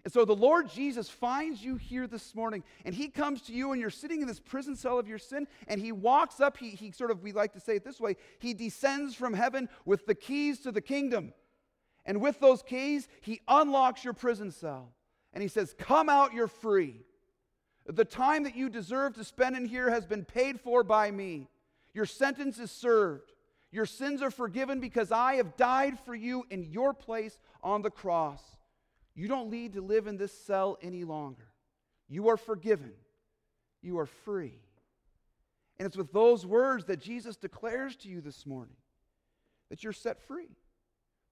And 0.05 0.13
so 0.13 0.25
the 0.25 0.37
Lord 0.37 0.71
Jesus 0.71 1.11
finds 1.11 1.65
you 1.65 1.75
here 1.75 2.07
this 2.07 2.33
morning, 2.33 2.63
and 2.85 2.95
He 2.95 3.09
comes 3.09 3.43
to 3.43 3.53
you, 3.53 3.73
and 3.73 3.81
you're 3.81 3.91
sitting 3.91 4.21
in 4.21 4.29
this 4.29 4.39
prison 4.39 4.77
cell 4.77 5.01
of 5.01 5.09
your 5.09 5.19
sin, 5.19 5.49
and 5.67 5.81
He 5.81 5.91
walks 5.91 6.41
up. 6.41 6.57
He, 6.57 6.71
he 6.71 6.93
sort 6.93 7.11
of, 7.11 7.25
we 7.25 7.33
like 7.33 7.53
to 7.55 7.61
say 7.61 7.75
it 7.75 7.85
this 7.85 8.01
way 8.01 8.15
He 8.39 8.55
descends 8.55 9.17
from 9.17 9.35
heaven 9.35 9.69
with 9.85 10.07
the 10.07 10.15
keys 10.15 10.61
to 10.61 10.71
the 10.71 10.81
kingdom. 10.81 11.33
And 12.07 12.23
with 12.23 12.41
those 12.41 12.63
keys, 12.63 13.09
He 13.21 13.43
unlocks 13.47 14.05
your 14.05 14.15
prison 14.15 14.51
cell, 14.51 14.93
and 15.35 15.43
He 15.43 15.49
says, 15.49 15.75
Come 15.79 16.09
out, 16.09 16.33
you're 16.33 16.49
free. 16.49 17.03
The 17.85 18.05
time 18.05 18.45
that 18.45 18.57
you 18.57 18.71
deserve 18.71 19.15
to 19.15 19.25
spend 19.25 19.57
in 19.57 19.67
here 19.67 19.91
has 19.91 20.07
been 20.07 20.25
paid 20.25 20.59
for 20.61 20.83
by 20.83 21.11
me. 21.11 21.49
Your 21.93 22.07
sentence 22.07 22.59
is 22.59 22.71
served. 22.71 23.33
Your 23.71 23.87
sins 23.87 24.23
are 24.23 24.31
forgiven 24.31 24.81
because 24.81 25.13
I 25.13 25.35
have 25.35 25.57
died 25.57 25.99
for 26.01 26.15
you 26.15 26.45
in 26.51 26.65
your 26.65 26.95
place 26.95 27.39
on 27.63 27.83
the 27.83 27.91
cross. 27.91 28.43
You 29.15 29.29
don't 29.29 29.51
need 29.51 29.75
to 29.75 29.81
live 29.81 30.07
in 30.07 30.17
this 30.17 30.33
cell 30.33 30.79
any 30.83 31.05
longer. 31.05 31.47
You 32.09 32.29
are 32.29 32.37
forgiven. 32.37 32.93
You 33.83 33.99
are 33.99 34.07
free. 34.07 34.59
And 35.79 35.87
it's 35.87 35.97
with 35.97 36.13
those 36.13 36.47
words 36.47 36.87
that 36.87 37.01
Jesus 37.01 37.37
declares 37.37 37.97
to 37.97 38.09
you 38.09 38.21
this 38.21 38.47
morning 38.47 38.77
that 39.69 39.85
you're 39.85 39.93
set 39.93 40.23
free, 40.23 40.57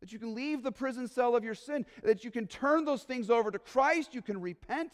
that 0.04 0.12
you 0.12 0.18
can 0.18 0.34
leave 0.34 0.62
the 0.62 0.70
prison 0.70 1.08
cell 1.08 1.34
of 1.34 1.42
your 1.42 1.54
sin, 1.54 1.86
that 2.02 2.24
you 2.24 2.30
can 2.30 2.46
turn 2.46 2.84
those 2.84 3.04
things 3.04 3.30
over 3.30 3.50
to 3.50 3.58
Christ, 3.58 4.14
you 4.14 4.20
can 4.20 4.38
repent 4.38 4.92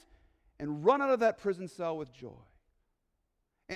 and 0.61 0.85
run 0.85 1.03
out 1.03 1.11
of 1.11 1.19
that 1.19 1.37
prison 1.37 1.67
cell 1.67 1.97
with 1.97 2.13
joy. 2.13 2.31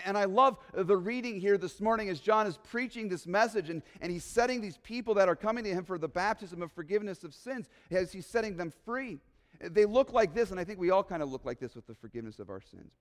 And 0.05 0.17
I 0.17 0.27
love 0.27 0.59
the 0.73 0.97
reading 0.97 1.41
here 1.41 1.59
this 1.59 1.81
morning 1.81 2.09
as 2.09 2.21
John 2.21 2.47
is 2.47 2.57
preaching 2.63 3.09
this 3.09 3.27
message 3.27 3.69
and, 3.69 3.83
and 4.01 4.13
he's 4.13 4.23
setting 4.23 4.61
these 4.61 4.77
people 4.77 5.13
that 5.15 5.29
are 5.29 5.35
coming 5.35 5.65
to 5.65 5.71
him 5.71 5.83
for 5.83 5.99
the 5.99 6.07
baptism 6.07 6.63
of 6.63 6.71
forgiveness 6.71 7.25
of 7.25 7.35
sins, 7.35 7.69
as 7.91 8.13
he's 8.13 8.27
setting 8.27 8.57
them 8.57 8.73
free. 8.85 9.19
They 9.61 9.87
look 9.87 10.13
like 10.13 10.35
this, 10.35 10.53
and 10.53 10.61
I 10.61 10.63
think 10.63 10.79
we 10.79 10.91
all 10.91 11.03
kind 11.03 11.21
of 11.21 11.33
look 11.33 11.45
like 11.45 11.59
this 11.59 11.75
with 11.75 11.89
the 11.89 11.97
forgiveness 11.97 12.39
of 12.39 12.49
our 12.49 12.61
sins. 12.61 12.93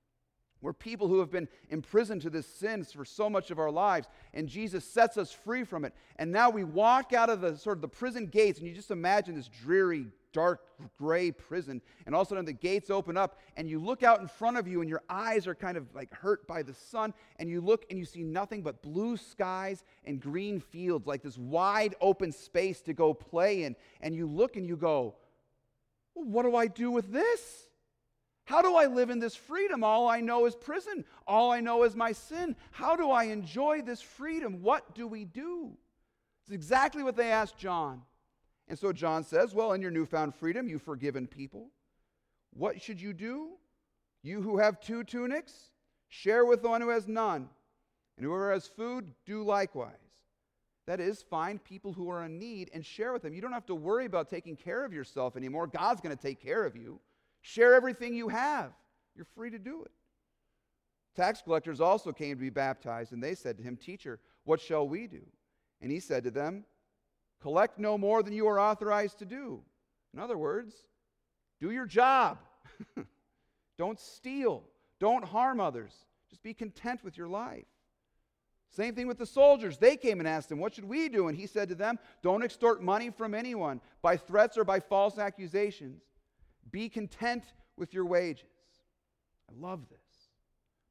We're 0.63 0.71
people 0.71 1.09
who 1.09 1.19
have 1.19 1.29
been 1.29 1.49
imprisoned 1.69 2.21
to 2.21 2.29
this 2.29 2.47
sin 2.47 2.85
for 2.85 3.03
so 3.03 3.29
much 3.29 3.51
of 3.51 3.59
our 3.59 3.69
lives, 3.69 4.07
and 4.33 4.47
Jesus 4.47 4.85
sets 4.85 5.17
us 5.17 5.29
free 5.29 5.65
from 5.65 5.83
it. 5.83 5.93
And 6.15 6.31
now 6.31 6.49
we 6.49 6.63
walk 6.63 7.11
out 7.11 7.29
of 7.29 7.41
the 7.41 7.57
sort 7.57 7.77
of 7.77 7.81
the 7.81 7.89
prison 7.89 8.27
gates, 8.27 8.59
and 8.59 8.67
you 8.67 8.73
just 8.73 8.89
imagine 8.89 9.35
this 9.35 9.49
dreary, 9.49 10.07
dark 10.31 10.61
gray 10.97 11.31
prison, 11.31 11.81
and 12.05 12.15
all 12.15 12.21
of 12.21 12.27
a 12.27 12.29
sudden 12.29 12.45
the 12.45 12.53
gates 12.53 12.89
open 12.89 13.17
up, 13.17 13.41
and 13.57 13.69
you 13.69 13.77
look 13.77 14.03
out 14.03 14.21
in 14.21 14.27
front 14.29 14.55
of 14.55 14.65
you, 14.65 14.79
and 14.79 14.89
your 14.89 15.03
eyes 15.09 15.47
are 15.47 15.53
kind 15.53 15.75
of 15.75 15.93
like 15.93 16.13
hurt 16.13 16.47
by 16.47 16.63
the 16.63 16.73
sun, 16.73 17.13
and 17.39 17.49
you 17.49 17.59
look 17.59 17.85
and 17.89 17.99
you 17.99 18.05
see 18.05 18.23
nothing 18.23 18.61
but 18.61 18.81
blue 18.81 19.17
skies 19.17 19.83
and 20.05 20.21
green 20.21 20.61
fields, 20.61 21.05
like 21.05 21.21
this 21.21 21.37
wide 21.37 21.93
open 21.99 22.31
space 22.31 22.79
to 22.83 22.93
go 22.93 23.13
play 23.13 23.63
in. 23.63 23.75
And 23.99 24.15
you 24.15 24.27
look 24.27 24.55
and 24.55 24.65
you 24.65 24.77
go, 24.77 25.15
well, 26.15 26.25
what 26.25 26.43
do 26.43 26.55
I 26.55 26.67
do 26.67 26.89
with 26.89 27.11
this? 27.11 27.67
How 28.45 28.61
do 28.61 28.75
I 28.75 28.87
live 28.87 29.09
in 29.09 29.19
this 29.19 29.35
freedom? 29.35 29.83
All 29.83 30.07
I 30.07 30.19
know 30.19 30.45
is 30.45 30.55
prison. 30.55 31.05
All 31.25 31.51
I 31.51 31.61
know 31.61 31.83
is 31.83 31.95
my 31.95 32.11
sin. 32.11 32.55
How 32.71 32.95
do 32.95 33.09
I 33.09 33.25
enjoy 33.25 33.81
this 33.81 34.01
freedom? 34.01 34.61
What 34.61 34.93
do 34.95 35.07
we 35.07 35.23
do? 35.23 35.71
It's 36.43 36.51
exactly 36.51 37.03
what 37.03 37.15
they 37.15 37.31
asked 37.31 37.57
John. 37.57 38.01
And 38.67 38.77
so 38.77 38.91
John 38.91 39.23
says, 39.23 39.53
Well, 39.53 39.73
in 39.73 39.81
your 39.81 39.91
newfound 39.91 40.35
freedom, 40.35 40.67
you've 40.67 40.81
forgiven 40.81 41.25
people. 41.25 41.69
What 42.51 42.81
should 42.81 42.99
you 42.99 43.13
do? 43.13 43.51
You 44.23 44.41
who 44.41 44.57
have 44.57 44.79
two 44.79 45.03
tunics, 45.03 45.71
share 46.09 46.45
with 46.45 46.61
the 46.61 46.69
one 46.69 46.81
who 46.81 46.89
has 46.89 47.07
none. 47.07 47.49
And 48.17 48.25
whoever 48.25 48.51
has 48.51 48.67
food, 48.67 49.11
do 49.25 49.43
likewise. 49.43 49.95
That 50.85 50.99
is, 50.99 51.21
find 51.21 51.63
people 51.63 51.93
who 51.93 52.09
are 52.09 52.25
in 52.25 52.37
need 52.37 52.69
and 52.73 52.85
share 52.85 53.13
with 53.13 53.21
them. 53.21 53.33
You 53.33 53.41
don't 53.41 53.53
have 53.53 53.65
to 53.67 53.75
worry 53.75 54.05
about 54.05 54.29
taking 54.29 54.55
care 54.55 54.83
of 54.83 54.93
yourself 54.93 55.37
anymore. 55.37 55.65
God's 55.65 56.01
going 56.01 56.15
to 56.15 56.21
take 56.21 56.41
care 56.41 56.65
of 56.65 56.75
you. 56.75 56.99
Share 57.43 57.75
everything 57.75 58.15
you 58.15 58.29
have. 58.29 58.71
You're 59.15 59.27
free 59.35 59.51
to 59.51 59.59
do 59.59 59.83
it. 59.83 59.91
Tax 61.15 61.41
collectors 61.41 61.81
also 61.81 62.11
came 62.11 62.35
to 62.35 62.41
be 62.41 62.49
baptized, 62.49 63.11
and 63.11 63.21
they 63.21 63.35
said 63.35 63.57
to 63.57 63.63
him, 63.63 63.75
Teacher, 63.75 64.19
what 64.45 64.59
shall 64.59 64.87
we 64.87 65.07
do? 65.07 65.21
And 65.81 65.91
he 65.91 65.99
said 65.99 66.23
to 66.23 66.31
them, 66.31 66.63
Collect 67.41 67.77
no 67.77 67.97
more 67.97 68.23
than 68.23 68.33
you 68.33 68.47
are 68.47 68.59
authorized 68.59 69.19
to 69.19 69.25
do. 69.25 69.61
In 70.13 70.19
other 70.19 70.37
words, 70.37 70.73
do 71.59 71.69
your 71.69 71.85
job. 71.85 72.39
Don't 73.77 73.99
steal. 73.99 74.63
Don't 74.99 75.25
harm 75.25 75.59
others. 75.59 75.93
Just 76.29 76.41
be 76.41 76.53
content 76.53 77.03
with 77.03 77.17
your 77.17 77.27
life. 77.27 77.65
Same 78.69 78.95
thing 78.95 79.07
with 79.07 79.17
the 79.17 79.25
soldiers. 79.25 79.77
They 79.77 79.97
came 79.97 80.19
and 80.19 80.27
asked 80.27 80.49
him, 80.49 80.59
What 80.59 80.73
should 80.73 80.85
we 80.85 81.09
do? 81.09 81.27
And 81.27 81.37
he 81.37 81.45
said 81.45 81.67
to 81.69 81.75
them, 81.75 81.99
Don't 82.21 82.41
extort 82.41 82.81
money 82.81 83.09
from 83.09 83.35
anyone 83.35 83.81
by 84.01 84.15
threats 84.15 84.57
or 84.57 84.63
by 84.63 84.79
false 84.79 85.19
accusations. 85.19 86.01
Be 86.71 86.89
content 86.89 87.43
with 87.77 87.93
your 87.93 88.05
wages. 88.05 88.45
I 89.49 89.59
love 89.59 89.81
this. 89.89 89.99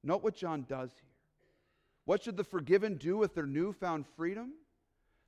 Note 0.04 0.22
what 0.22 0.34
John 0.34 0.64
does 0.68 0.90
here. 0.92 1.08
What 2.04 2.22
should 2.22 2.36
the 2.36 2.44
forgiven 2.44 2.96
do 2.96 3.16
with 3.16 3.34
their 3.34 3.46
newfound 3.46 4.06
freedom? 4.16 4.52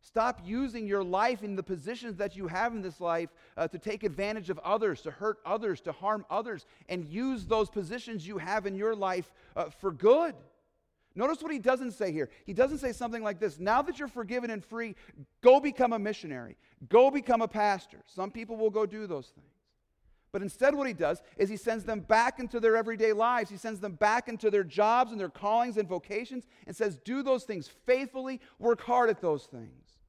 Stop 0.01 0.43
using 0.45 0.87
your 0.87 1.03
life 1.03 1.43
in 1.43 1.57
the 1.57 1.63
positions 1.63 2.17
that 2.19 2.37
you 2.37 2.47
have 2.47 2.75
in 2.75 2.83
this 2.83 3.01
life 3.01 3.31
uh, 3.57 3.67
to 3.69 3.79
take 3.79 4.03
advantage 4.03 4.51
of 4.51 4.59
others, 4.59 5.01
to 5.03 5.11
hurt 5.11 5.39
others, 5.47 5.81
to 5.81 5.93
harm 5.93 6.27
others, 6.29 6.67
and 6.91 7.07
use 7.07 7.47
those 7.47 7.71
positions 7.71 8.27
you 8.27 8.37
have 8.37 8.67
in 8.67 8.75
your 8.75 8.95
life 8.95 9.33
uh, 9.57 9.71
for 9.71 9.91
good. 9.91 10.35
Notice 11.15 11.43
what 11.43 11.53
he 11.53 11.59
doesn't 11.59 11.93
say 11.93 12.13
here. 12.13 12.29
He 12.45 12.53
doesn't 12.53 12.79
say 12.79 12.93
something 12.93 13.23
like 13.23 13.39
this 13.39 13.59
Now 13.59 13.81
that 13.83 13.99
you're 13.99 14.09
forgiven 14.09 14.51
and 14.51 14.63
free, 14.63 14.95
go 15.41 15.59
become 15.59 15.93
a 15.93 15.99
missionary, 15.99 16.57
go 16.89 17.11
become 17.11 17.41
a 17.41 17.49
pastor. 17.49 17.99
Some 18.07 18.31
people 18.31 18.57
will 18.57 18.71
go 18.71 18.85
do 18.85 19.07
those 19.07 19.29
things. 19.29 19.54
But 20.35 20.43
instead, 20.43 20.75
what 20.75 20.89
he 20.89 20.95
does 20.95 21.23
is 21.37 21.49
he 21.49 21.57
sends 21.57 21.85
them 21.85 22.01
back 22.01 22.41
into 22.41 22.59
their 22.59 22.77
everyday 22.77 23.13
lives. 23.13 23.49
He 23.51 23.57
sends 23.57 23.79
them 23.79 23.93
back 23.93 24.27
into 24.27 24.51
their 24.51 24.65
jobs 24.65 25.13
and 25.13 25.21
their 25.21 25.29
callings 25.29 25.77
and 25.77 25.89
vocations 25.89 26.49
and 26.67 26.75
says, 26.75 26.99
Do 27.05 27.23
those 27.23 27.45
things 27.45 27.71
faithfully, 27.87 28.41
work 28.59 28.81
hard 28.81 29.11
at 29.11 29.21
those 29.21 29.45
things. 29.45 30.01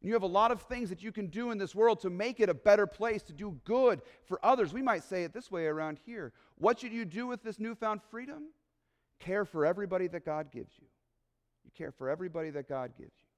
And 0.00 0.08
you 0.08 0.14
have 0.14 0.24
a 0.24 0.26
lot 0.26 0.50
of 0.50 0.62
things 0.62 0.88
that 0.88 1.00
you 1.00 1.12
can 1.12 1.28
do 1.28 1.52
in 1.52 1.58
this 1.58 1.76
world 1.76 2.00
to 2.00 2.10
make 2.10 2.40
it 2.40 2.48
a 2.48 2.54
better 2.54 2.88
place, 2.88 3.22
to 3.22 3.32
do 3.32 3.60
good 3.62 4.02
for 4.24 4.44
others. 4.44 4.72
We 4.72 4.82
might 4.82 5.04
say 5.04 5.22
it 5.22 5.32
this 5.32 5.48
way 5.48 5.66
around 5.66 6.00
here. 6.04 6.32
What 6.56 6.80
should 6.80 6.92
you 6.92 7.04
do 7.04 7.28
with 7.28 7.44
this 7.44 7.60
newfound 7.60 8.00
freedom? 8.10 8.48
Care 9.20 9.44
for 9.44 9.64
everybody 9.64 10.08
that 10.08 10.24
God 10.24 10.50
gives 10.50 10.72
you. 10.76 10.88
You 11.64 11.70
care 11.78 11.92
for 11.92 12.10
everybody 12.10 12.50
that 12.50 12.68
God 12.68 12.94
gives 12.98 13.12
you. 13.12 13.28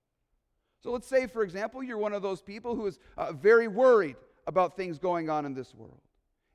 So 0.83 0.91
let's 0.91 1.07
say, 1.07 1.27
for 1.27 1.43
example, 1.43 1.83
you're 1.83 1.99
one 1.99 2.15
of 2.15 2.23
those 2.23 2.41
people 2.41 2.75
who 2.75 2.87
is 2.87 2.99
uh, 3.19 3.35
very 3.35 3.69
worried 3.69 4.17
about 4.47 4.75
things 4.75 4.99
going 4.99 5.29
on 5.29 5.45
in 5.45 5.53
this 5.53 5.75
world. 5.75 6.01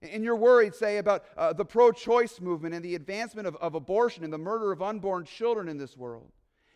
And 0.02 0.24
you're 0.24 0.36
worried, 0.36 0.74
say, 0.74 0.98
about 0.98 1.26
uh, 1.36 1.52
the 1.52 1.66
pro 1.66 1.92
choice 1.92 2.40
movement 2.40 2.74
and 2.74 2.84
the 2.84 2.96
advancement 2.96 3.48
of, 3.48 3.56
of 3.58 3.76
abortion 3.76 4.24
and 4.24 4.32
the 4.32 4.38
murder 4.38 4.72
of 4.72 4.82
unborn 4.82 5.26
children 5.26 5.68
in 5.68 5.78
this 5.78 5.98
world. 5.98 6.32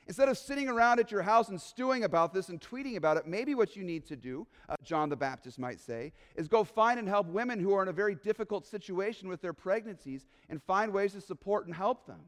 Instead 0.05 0.27
of 0.27 0.37
sitting 0.37 0.67
around 0.67 0.99
at 0.99 1.11
your 1.11 1.21
house 1.21 1.47
and 1.47 1.61
stewing 1.61 2.03
about 2.03 2.33
this 2.33 2.49
and 2.49 2.59
tweeting 2.59 2.97
about 2.97 3.15
it, 3.15 3.25
maybe 3.25 3.55
what 3.55 3.77
you 3.77 3.83
need 3.85 4.05
to 4.05 4.17
do, 4.17 4.45
uh, 4.67 4.75
John 4.83 5.07
the 5.07 5.15
Baptist 5.15 5.57
might 5.57 5.79
say, 5.79 6.11
is 6.35 6.49
go 6.49 6.65
find 6.65 6.99
and 6.99 7.07
help 7.07 7.27
women 7.27 7.57
who 7.57 7.73
are 7.73 7.81
in 7.81 7.87
a 7.87 7.93
very 7.93 8.15
difficult 8.15 8.65
situation 8.65 9.29
with 9.29 9.41
their 9.41 9.53
pregnancies 9.53 10.27
and 10.49 10.61
find 10.61 10.91
ways 10.91 11.13
to 11.13 11.21
support 11.21 11.65
and 11.65 11.73
help 11.73 12.05
them. 12.05 12.19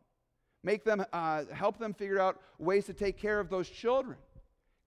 Make 0.63 0.85
them, 0.85 1.03
uh, 1.11 1.43
help 1.53 1.77
them 1.77 1.93
figure 1.93 2.19
out 2.19 2.39
ways 2.57 2.85
to 2.85 2.93
take 2.93 3.17
care 3.17 3.41
of 3.41 3.49
those 3.49 3.69
children. 3.69 4.17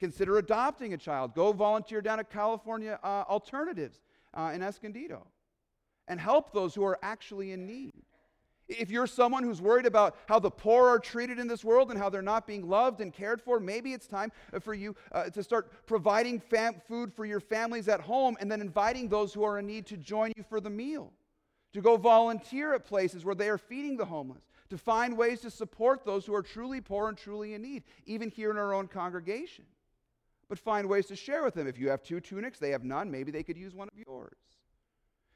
Consider 0.01 0.39
adopting 0.39 0.95
a 0.95 0.97
child. 0.97 1.35
Go 1.35 1.53
volunteer 1.53 2.01
down 2.01 2.19
at 2.19 2.31
California 2.31 2.99
uh, 3.03 3.25
Alternatives 3.29 4.01
uh, 4.33 4.53
in 4.55 4.63
Escondido 4.63 5.27
and 6.09 6.19
help 6.19 6.53
those 6.53 6.75
who 6.75 6.85
are 6.85 6.99
actually 7.03 7.53
in 7.53 7.67
need. 7.67 7.93
If 8.69 8.91
you're 8.91 9.07
someone 9.07 9.45
who's 9.45 9.63
worried 9.63 9.87
about 9.87 10.17
how 10.27 10.39
the 10.39 10.51
poor 10.51 10.89
are 10.89 10.99
treated 10.99 11.39
in 11.39 11.47
this 11.47 11.65
world 11.65 11.91
and 11.91 11.99
how 11.99 12.11
they're 12.11 12.21
not 12.21 12.47
being 12.47 12.69
loved 12.69 13.01
and 13.01 13.13
cared 13.13 13.41
for, 13.41 13.61
maybe 13.61 13.95
it's 13.95 14.07
time 14.07 14.31
for 14.61 14.75
you 14.75 14.95
uh, 15.13 15.31
to 15.31 15.43
start 15.43 15.87
providing 15.87 16.39
fam- 16.39 16.83
food 16.87 17.13
for 17.15 17.25
your 17.25 17.41
families 17.41 17.89
at 17.89 18.01
home 18.01 18.37
and 18.41 18.53
then 18.53 18.61
inviting 18.61 19.09
those 19.09 19.33
who 19.33 19.43
are 19.43 19.59
in 19.59 19.67
need 19.67 19.87
to 19.87 19.97
join 19.97 20.33
you 20.37 20.43
for 20.43 20.61
the 20.61 20.69
meal. 20.69 21.13
To 21.75 21.81
go 21.81 21.97
volunteer 21.97 22.75
at 22.75 22.85
places 22.85 23.25
where 23.25 23.35
they 23.35 23.49
are 23.49 23.59
feeding 23.59 23.97
the 23.97 24.05
homeless. 24.05 24.43
To 24.71 24.77
find 24.77 25.17
ways 25.17 25.41
to 25.41 25.51
support 25.51 26.05
those 26.05 26.27
who 26.27 26.35
are 26.35 26.43
truly 26.43 26.83
poor 26.83 27.09
and 27.09 27.17
truly 27.17 27.55
in 27.55 27.63
need, 27.63 27.85
even 28.05 28.29
here 28.29 28.51
in 28.51 28.59
our 28.59 28.75
own 28.75 28.87
congregation. 28.87 29.65
But 30.49 30.59
find 30.59 30.89
ways 30.89 31.07
to 31.07 31.17
share 31.17 31.43
with 31.43 31.55
them. 31.55 31.67
If 31.67 31.79
you 31.79 31.89
have 31.89 32.03
two 32.03 32.21
tunics, 32.21 32.59
they 32.59 32.71
have 32.71 32.85
none, 32.85 33.11
maybe 33.11 33.31
they 33.31 33.43
could 33.43 33.57
use 33.57 33.75
one 33.75 33.89
of 33.89 33.99
yours. 34.07 34.37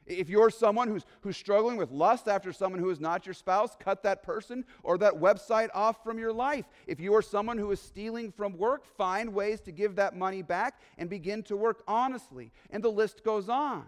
If 0.07 0.29
you're 0.29 0.51
someone 0.51 0.89
who's, 0.89 1.05
who's 1.21 1.37
struggling 1.37 1.77
with 1.77 1.91
lust 1.93 2.27
after 2.27 2.53
someone 2.53 2.81
who 2.81 2.91
is 2.91 3.01
not 3.01 3.25
your 3.25 3.35
spouse, 3.35 3.77
cut 3.79 4.03
that 4.03 4.23
person 4.23 4.65
or 4.83 4.99
that 4.99 5.15
website 5.15 5.69
off 5.75 6.03
from 6.03 6.19
your 6.19 6.33
life. 6.33 6.65
If 6.87 6.99
you 6.99 7.15
are 7.15 7.23
someone 7.23 7.57
who 7.57 7.71
is 7.71 7.81
stealing 7.81 8.33
from 8.33 8.57
work, 8.57 8.85
find 8.97 9.33
ways 9.33 9.61
to 9.61 9.73
give 9.73 9.97
that 9.97 10.17
money 10.17 10.43
back 10.43 10.81
and 10.99 11.09
begin 11.09 11.43
to 11.45 11.57
work 11.57 11.83
honestly. 11.87 12.53
And 12.71 12.83
the 12.83 12.91
list 12.91 13.23
goes 13.23 13.49
on. 13.49 13.85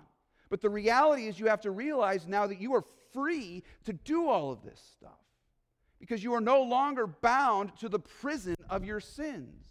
But 0.51 0.61
the 0.61 0.71
reality 0.71 1.27
is, 1.27 1.41
you 1.41 1.47
have 1.47 1.63
to 1.63 1.73
realize 1.73 2.29
now 2.29 2.47
that 2.47 2.61
you 2.61 2.75
are 2.75 2.85
free 3.13 3.65
to 3.85 3.93
do 3.93 4.29
all 4.29 4.53
of 4.53 4.63
this 4.63 4.81
stuff 4.97 5.19
because 5.99 6.23
you 6.23 6.35
are 6.35 6.41
no 6.41 6.63
longer 6.63 7.07
bound 7.07 7.75
to 7.79 7.89
the 7.89 7.99
prison 7.99 8.55
of 8.69 8.85
your 8.85 9.01
sins. 9.01 9.65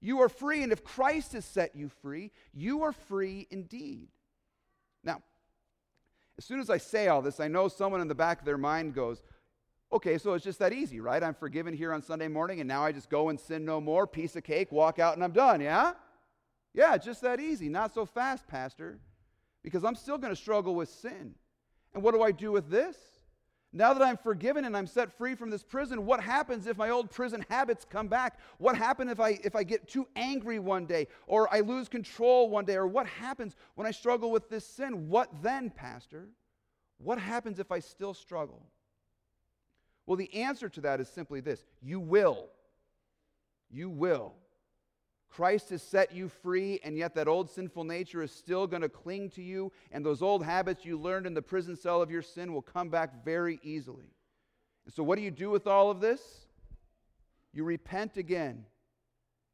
You 0.00 0.20
are 0.20 0.28
free, 0.28 0.62
and 0.62 0.72
if 0.72 0.82
Christ 0.82 1.32
has 1.34 1.44
set 1.44 1.76
you 1.76 1.88
free, 1.88 2.32
you 2.52 2.82
are 2.82 2.92
free 2.92 3.46
indeed. 3.50 4.08
Now, 5.02 5.22
as 6.38 6.44
soon 6.44 6.60
as 6.60 6.70
I 6.70 6.78
say 6.78 7.08
all 7.08 7.22
this, 7.22 7.40
I 7.40 7.48
know 7.48 7.68
someone 7.68 8.00
in 8.00 8.08
the 8.08 8.14
back 8.14 8.40
of 8.40 8.44
their 8.44 8.58
mind 8.58 8.94
goes, 8.94 9.22
okay, 9.92 10.18
so 10.18 10.34
it's 10.34 10.44
just 10.44 10.58
that 10.58 10.72
easy, 10.72 11.00
right? 11.00 11.22
I'm 11.22 11.34
forgiven 11.34 11.74
here 11.74 11.92
on 11.92 12.02
Sunday 12.02 12.28
morning, 12.28 12.60
and 12.60 12.66
now 12.66 12.84
I 12.84 12.90
just 12.90 13.08
go 13.08 13.28
and 13.28 13.38
sin 13.38 13.64
no 13.64 13.80
more, 13.80 14.06
piece 14.06 14.34
of 14.34 14.42
cake, 14.42 14.72
walk 14.72 14.98
out, 14.98 15.14
and 15.14 15.22
I'm 15.22 15.32
done, 15.32 15.60
yeah? 15.60 15.92
Yeah, 16.72 16.96
just 16.96 17.22
that 17.22 17.38
easy. 17.38 17.68
Not 17.68 17.94
so 17.94 18.04
fast, 18.04 18.48
Pastor, 18.48 18.98
because 19.62 19.84
I'm 19.84 19.94
still 19.94 20.18
going 20.18 20.32
to 20.32 20.40
struggle 20.40 20.74
with 20.74 20.88
sin. 20.88 21.34
And 21.94 22.02
what 22.02 22.14
do 22.14 22.22
I 22.22 22.32
do 22.32 22.50
with 22.50 22.68
this? 22.68 22.96
Now 23.76 23.92
that 23.92 24.02
I'm 24.02 24.16
forgiven 24.16 24.64
and 24.66 24.76
I'm 24.76 24.86
set 24.86 25.12
free 25.18 25.34
from 25.34 25.50
this 25.50 25.64
prison, 25.64 26.06
what 26.06 26.20
happens 26.20 26.68
if 26.68 26.76
my 26.76 26.90
old 26.90 27.10
prison 27.10 27.44
habits 27.50 27.84
come 27.84 28.06
back? 28.06 28.38
What 28.58 28.76
happens 28.78 29.10
if 29.10 29.18
I 29.18 29.30
if 29.42 29.56
I 29.56 29.64
get 29.64 29.88
too 29.88 30.06
angry 30.14 30.60
one 30.60 30.86
day 30.86 31.08
or 31.26 31.52
I 31.52 31.58
lose 31.58 31.88
control 31.88 32.48
one 32.48 32.64
day 32.64 32.76
or 32.76 32.86
what 32.86 33.08
happens 33.08 33.56
when 33.74 33.84
I 33.84 33.90
struggle 33.90 34.30
with 34.30 34.48
this 34.48 34.64
sin? 34.64 35.08
What 35.08 35.28
then, 35.42 35.70
pastor? 35.70 36.28
What 36.98 37.18
happens 37.18 37.58
if 37.58 37.72
I 37.72 37.80
still 37.80 38.14
struggle? 38.14 38.62
Well, 40.06 40.16
the 40.16 40.32
answer 40.32 40.68
to 40.68 40.80
that 40.82 41.00
is 41.00 41.08
simply 41.08 41.40
this. 41.40 41.64
You 41.82 41.98
will. 41.98 42.46
You 43.70 43.90
will. 43.90 44.34
Christ 45.34 45.70
has 45.70 45.82
set 45.82 46.14
you 46.14 46.28
free, 46.28 46.78
and 46.84 46.96
yet 46.96 47.14
that 47.16 47.26
old 47.26 47.50
sinful 47.50 47.82
nature 47.82 48.22
is 48.22 48.30
still 48.30 48.68
going 48.68 48.82
to 48.82 48.88
cling 48.88 49.30
to 49.30 49.42
you, 49.42 49.72
and 49.90 50.06
those 50.06 50.22
old 50.22 50.44
habits 50.44 50.84
you 50.84 50.96
learned 50.96 51.26
in 51.26 51.34
the 51.34 51.42
prison 51.42 51.74
cell 51.74 52.00
of 52.00 52.08
your 52.08 52.22
sin 52.22 52.52
will 52.52 52.62
come 52.62 52.88
back 52.88 53.24
very 53.24 53.58
easily. 53.64 54.14
And 54.84 54.94
so, 54.94 55.02
what 55.02 55.16
do 55.16 55.22
you 55.22 55.32
do 55.32 55.50
with 55.50 55.66
all 55.66 55.90
of 55.90 56.00
this? 56.00 56.20
You 57.52 57.64
repent 57.64 58.16
again, 58.16 58.64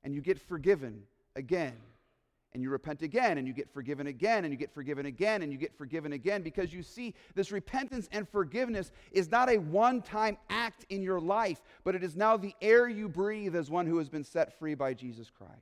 and 0.05 0.15
you 0.15 0.21
get 0.21 0.39
forgiven 0.39 1.05
again. 1.35 1.77
And 2.53 2.63
you 2.63 2.71
repent 2.71 3.03
again, 3.03 3.39
and 3.39 3.47
you 3.47 3.55
get 3.55 3.73
forgiven 3.73 4.09
again, 4.09 4.45
and 4.45 4.53
you 4.53 4.59
get 4.59 4.75
forgiven 4.75 5.07
again, 5.07 5.43
and 5.43 5.53
you 5.53 5.59
get 5.59 5.77
forgiven 5.79 6.15
again, 6.15 6.43
because 6.43 6.73
you 6.73 6.83
see, 6.83 7.15
this 7.37 7.53
repentance 7.53 8.09
and 8.11 8.29
forgiveness 8.29 8.91
is 9.13 9.31
not 9.31 9.49
a 9.49 9.59
one 9.59 10.03
time 10.03 10.37
act 10.49 10.85
in 10.89 11.01
your 11.01 11.21
life, 11.21 11.63
but 11.85 11.95
it 11.95 12.03
is 12.03 12.17
now 12.17 12.37
the 12.37 12.55
air 12.61 12.89
you 12.89 13.09
breathe 13.09 13.55
as 13.55 13.71
one 13.71 13.87
who 13.87 13.99
has 13.99 14.09
been 14.09 14.25
set 14.25 14.59
free 14.59 14.75
by 14.75 14.95
Jesus 14.95 15.31
Christ. 15.31 15.55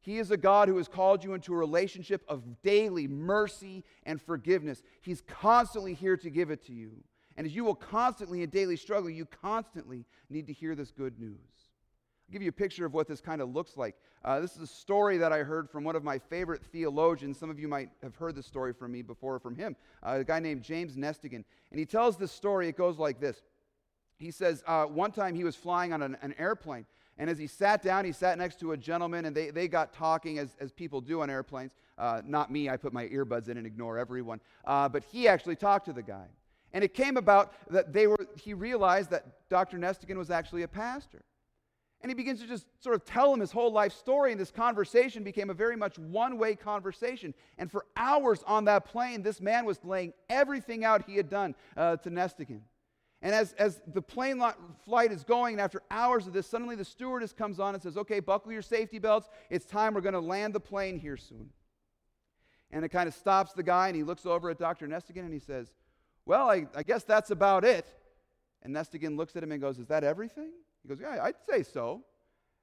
He 0.00 0.18
is 0.18 0.30
a 0.30 0.36
God 0.36 0.68
who 0.68 0.76
has 0.76 0.86
called 0.88 1.24
you 1.24 1.34
into 1.34 1.52
a 1.52 1.56
relationship 1.56 2.24
of 2.28 2.62
daily 2.62 3.08
mercy 3.08 3.84
and 4.04 4.22
forgiveness. 4.22 4.82
He's 5.02 5.20
constantly 5.20 5.94
here 5.94 6.16
to 6.16 6.30
give 6.30 6.50
it 6.50 6.64
to 6.66 6.72
you. 6.72 6.92
And 7.36 7.46
as 7.46 7.54
you 7.54 7.64
will 7.64 7.74
constantly 7.74 8.42
in 8.42 8.50
daily 8.50 8.76
struggle, 8.76 9.10
you 9.10 9.26
constantly 9.26 10.04
need 10.30 10.46
to 10.46 10.52
hear 10.52 10.74
this 10.74 10.90
good 10.90 11.18
news. 11.18 11.65
I'll 12.28 12.32
give 12.32 12.42
you 12.42 12.48
a 12.48 12.52
picture 12.52 12.84
of 12.84 12.92
what 12.92 13.06
this 13.06 13.20
kind 13.20 13.40
of 13.40 13.54
looks 13.54 13.76
like. 13.76 13.94
Uh, 14.24 14.40
this 14.40 14.56
is 14.56 14.62
a 14.62 14.66
story 14.66 15.16
that 15.18 15.32
I 15.32 15.38
heard 15.38 15.70
from 15.70 15.84
one 15.84 15.94
of 15.94 16.02
my 16.02 16.18
favorite 16.18 16.62
theologians. 16.64 17.38
Some 17.38 17.50
of 17.50 17.58
you 17.60 17.68
might 17.68 17.90
have 18.02 18.16
heard 18.16 18.34
this 18.34 18.46
story 18.46 18.72
from 18.72 18.92
me 18.92 19.02
before 19.02 19.38
from 19.38 19.54
him, 19.54 19.76
uh, 20.02 20.16
a 20.20 20.24
guy 20.24 20.40
named 20.40 20.62
James 20.62 20.96
Nestingen. 20.96 21.44
And 21.70 21.78
he 21.78 21.86
tells 21.86 22.16
this 22.16 22.32
story. 22.32 22.68
It 22.68 22.76
goes 22.76 22.98
like 22.98 23.20
this 23.20 23.42
He 24.18 24.30
says, 24.30 24.64
uh, 24.66 24.84
One 24.86 25.12
time 25.12 25.34
he 25.34 25.44
was 25.44 25.54
flying 25.54 25.92
on 25.92 26.02
an, 26.02 26.16
an 26.22 26.34
airplane 26.38 26.86
and 27.18 27.30
as 27.30 27.38
he 27.38 27.46
sat 27.46 27.82
down, 27.82 28.04
he 28.04 28.12
sat 28.12 28.36
next 28.36 28.60
to 28.60 28.72
a 28.72 28.76
gentleman, 28.76 29.24
and 29.24 29.34
they, 29.34 29.50
they 29.50 29.68
got 29.68 29.94
talking 29.94 30.38
as, 30.38 30.54
as 30.60 30.70
people 30.70 31.00
do 31.00 31.22
on 31.22 31.30
airplanes. 31.30 31.72
Uh, 31.96 32.20
not 32.26 32.52
me, 32.52 32.68
I 32.68 32.76
put 32.76 32.92
my 32.92 33.06
earbuds 33.06 33.48
in 33.48 33.56
and 33.56 33.66
ignore 33.66 33.96
everyone. 33.96 34.40
Uh, 34.64 34.88
but 34.88 35.02
he 35.04 35.26
actually 35.26 35.56
talked 35.56 35.86
to 35.86 35.94
the 35.94 36.02
guy. 36.02 36.26
And 36.74 36.84
it 36.84 36.92
came 36.92 37.16
about 37.16 37.54
that 37.70 37.94
they 37.94 38.06
were, 38.06 38.28
he 38.36 38.52
realized 38.52 39.10
that 39.10 39.48
Dr. 39.48 39.78
Nestingen 39.78 40.16
was 40.16 40.30
actually 40.30 40.62
a 40.62 40.68
pastor. 40.68 41.24
And 42.06 42.10
he 42.12 42.14
begins 42.14 42.40
to 42.40 42.46
just 42.46 42.68
sort 42.78 42.94
of 42.94 43.04
tell 43.04 43.34
him 43.34 43.40
his 43.40 43.50
whole 43.50 43.72
life 43.72 43.92
story, 43.92 44.30
and 44.30 44.40
this 44.40 44.52
conversation 44.52 45.24
became 45.24 45.50
a 45.50 45.54
very 45.54 45.74
much 45.74 45.98
one 45.98 46.38
way 46.38 46.54
conversation. 46.54 47.34
And 47.58 47.68
for 47.68 47.84
hours 47.96 48.44
on 48.46 48.66
that 48.66 48.84
plane, 48.84 49.22
this 49.22 49.40
man 49.40 49.64
was 49.64 49.80
laying 49.82 50.12
everything 50.30 50.84
out 50.84 51.02
he 51.04 51.16
had 51.16 51.28
done 51.28 51.56
uh, 51.76 51.96
to 51.96 52.08
Nestingen. 52.08 52.60
And 53.22 53.34
as, 53.34 53.54
as 53.54 53.82
the 53.92 54.00
plane 54.00 54.40
flight 54.84 55.10
is 55.10 55.24
going, 55.24 55.54
and 55.54 55.60
after 55.60 55.82
hours 55.90 56.28
of 56.28 56.32
this, 56.32 56.46
suddenly 56.46 56.76
the 56.76 56.84
stewardess 56.84 57.32
comes 57.32 57.58
on 57.58 57.74
and 57.74 57.82
says, 57.82 57.96
Okay, 57.96 58.20
buckle 58.20 58.52
your 58.52 58.62
safety 58.62 59.00
belts. 59.00 59.28
It's 59.50 59.66
time. 59.66 59.92
We're 59.92 60.00
going 60.00 60.12
to 60.12 60.20
land 60.20 60.54
the 60.54 60.60
plane 60.60 61.00
here 61.00 61.16
soon. 61.16 61.50
And 62.70 62.84
it 62.84 62.90
kind 62.90 63.08
of 63.08 63.14
stops 63.14 63.52
the 63.52 63.64
guy, 63.64 63.88
and 63.88 63.96
he 63.96 64.04
looks 64.04 64.26
over 64.26 64.48
at 64.48 64.60
Dr. 64.60 64.86
Nestingen 64.86 65.24
and 65.24 65.32
he 65.32 65.40
says, 65.40 65.72
Well, 66.24 66.48
I, 66.48 66.68
I 66.72 66.84
guess 66.84 67.02
that's 67.02 67.32
about 67.32 67.64
it. 67.64 67.92
And 68.62 68.72
Nestingen 68.72 69.16
looks 69.16 69.34
at 69.34 69.42
him 69.42 69.50
and 69.50 69.60
goes, 69.60 69.80
Is 69.80 69.88
that 69.88 70.04
everything? 70.04 70.52
He 70.86 70.94
goes, 70.94 71.00
Yeah, 71.00 71.22
I'd 71.22 71.34
say 71.48 71.62
so. 71.62 72.02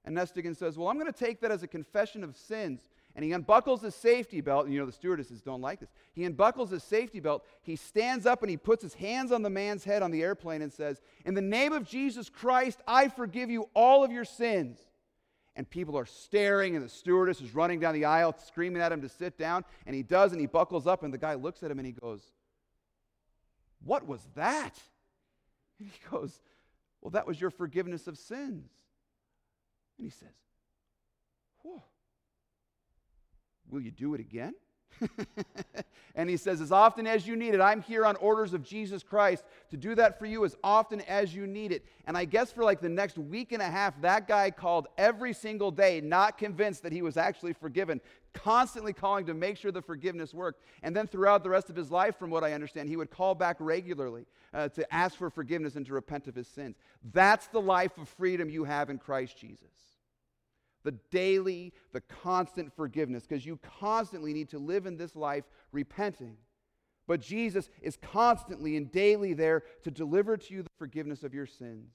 And 0.06 0.16
Nestingen 0.16 0.56
says, 0.56 0.78
Well, 0.78 0.88
I'm 0.88 1.00
going 1.00 1.12
to 1.12 1.18
take 1.18 1.42
that 1.42 1.52
as 1.52 1.64
a 1.64 1.68
confession 1.68 2.24
of 2.24 2.36
sins 2.36 2.82
and 3.16 3.24
he 3.24 3.32
unbuckles 3.32 3.82
his 3.82 3.94
safety 3.94 4.42
belt. 4.42 4.66
And 4.66 4.74
you 4.74 4.80
know, 4.80 4.86
the 4.86 4.92
stewardesses 4.92 5.42
don't 5.42 5.62
like 5.62 5.80
this. 5.80 5.92
He 6.14 6.24
unbuckles 6.24 6.72
his 6.72 6.84
safety 6.84 7.20
belt. 7.20 7.46
He 7.62 7.76
stands 7.76 8.26
up 8.26 8.42
and 8.42 8.50
he 8.50 8.58
puts 8.58 8.82
his 8.82 8.96
hands 8.96 9.32
on 9.32 9.44
the 9.44 9.50
man's 9.50 9.84
head 9.84 10.02
on 10.02 10.12
the 10.12 10.24
airplane 10.24 10.62
and 10.62 10.74
says, 10.74 11.02
In 11.26 11.36
the 11.36 11.42
name 11.42 11.74
of 11.74 11.88
Jesus 11.88 12.30
Christ, 12.30 12.80
I 12.88 13.10
forgive 13.10 13.52
you 13.52 13.70
all 13.76 14.04
of 14.04 14.12
your 14.12 14.26
sins. 14.26 14.80
And 15.56 15.70
people 15.70 15.96
are 16.00 16.08
staring, 16.08 16.76
and 16.76 16.84
the 16.84 16.90
stewardess 16.90 17.40
is 17.40 17.54
running 17.54 17.80
down 17.80 17.94
the 17.94 18.06
aisle, 18.06 18.36
screaming 18.44 18.82
at 18.82 18.92
him 18.92 19.02
to 19.02 19.10
sit 19.10 19.38
down. 19.38 19.64
And 19.86 19.96
he 19.96 20.02
does, 20.02 20.32
and 20.32 20.42
he 20.42 20.48
buckles 20.48 20.88
up, 20.88 21.04
and 21.04 21.14
the 21.14 21.20
guy 21.20 21.36
looks 21.36 21.62
at 21.62 21.70
him 21.70 21.78
and 21.78 21.86
he 21.86 21.92
goes, 21.92 22.24
What 23.84 24.08
was 24.08 24.28
that? 24.34 24.74
And 25.80 25.90
he 25.90 26.10
goes, 26.10 26.40
Well, 27.04 27.12
that 27.12 27.28
was 27.28 27.40
your 27.40 27.50
forgiveness 27.50 28.08
of 28.08 28.18
sins. 28.18 28.72
And 29.98 30.06
he 30.06 30.10
says, 30.10 30.30
Whoa. 31.62 31.84
Will 33.70 33.82
you 33.82 33.92
do 33.92 34.14
it 34.14 34.22
again? 34.22 34.54
and 36.16 36.30
he 36.30 36.38
says, 36.38 36.62
As 36.62 36.72
often 36.72 37.06
as 37.06 37.28
you 37.28 37.36
need 37.36 37.56
it, 37.56 37.60
I'm 37.60 37.82
here 37.82 38.06
on 38.06 38.16
orders 38.18 38.54
of 38.54 38.64
Jesus 38.64 39.04
Christ 39.04 39.44
to 39.72 39.76
do 39.76 39.96
that 39.96 40.18
for 40.18 40.26
you 40.26 40.46
as 40.46 40.56
often 40.64 41.02
as 41.02 41.36
you 41.36 41.46
need 41.46 41.74
it. 41.74 41.86
And 42.08 42.18
I 42.18 42.24
guess 42.24 42.54
for 42.54 42.64
like 42.64 42.80
the 42.80 42.88
next 42.88 43.18
week 43.18 43.52
and 43.52 43.62
a 43.62 43.70
half, 43.70 44.00
that 44.02 44.26
guy 44.26 44.50
called 44.50 44.88
every 44.98 45.34
single 45.34 45.72
day, 45.72 46.00
not 46.00 46.38
convinced 46.38 46.84
that 46.84 46.94
he 46.94 47.02
was 47.02 47.18
actually 47.18 47.52
forgiven, 47.52 48.00
constantly 48.34 48.94
calling 48.94 49.26
to 49.26 49.34
make 49.34 49.58
sure 49.58 49.72
the 49.72 49.82
forgiveness 49.82 50.34
worked. 50.34 50.62
And 50.82 50.96
then 50.96 51.08
throughout 51.08 51.44
the 51.44 51.50
rest 51.50 51.70
of 51.70 51.76
his 51.76 51.92
life, 51.92 52.18
from 52.18 52.30
what 52.30 52.44
I 52.44 52.54
understand, 52.54 52.90
he 52.90 52.98
would 52.98 53.12
call 53.12 53.36
back 53.36 53.58
regularly 53.60 54.26
uh, 54.54 54.70
to 54.70 54.94
ask 54.94 55.18
for 55.18 55.30
forgiveness 55.30 55.76
and 55.76 55.86
to 55.86 55.94
repent 55.94 56.28
of 56.28 56.36
his 56.36 56.48
sins. 56.48 56.76
That's 57.14 57.48
the 57.48 57.62
life 57.62 57.98
of 57.98 58.10
freedom 58.10 58.50
you 58.50 58.64
have 58.64 58.90
in 58.90 58.98
Christ 58.98 59.38
Jesus. 59.38 59.72
the 60.84 60.92
daily, 61.12 61.74
the 61.94 62.02
constant 62.02 62.74
forgiveness, 62.76 63.26
because 63.28 63.46
you 63.46 63.60
constantly 63.80 64.34
need 64.34 64.50
to 64.50 64.60
live 64.60 64.86
in 64.86 64.98
this 64.98 65.16
life 65.16 65.46
repenting. 65.72 66.38
But 67.08 67.22
Jesus 67.22 67.70
is 67.82 67.98
constantly 67.98 68.78
and 68.78 68.92
daily 68.92 69.34
there 69.34 69.64
to 69.84 69.92
deliver 69.92 70.38
to 70.38 70.54
you 70.54 70.64
the 70.64 70.70
forgiveness 70.78 71.24
of 71.24 71.34
your 71.34 71.46
sins. 71.46 71.92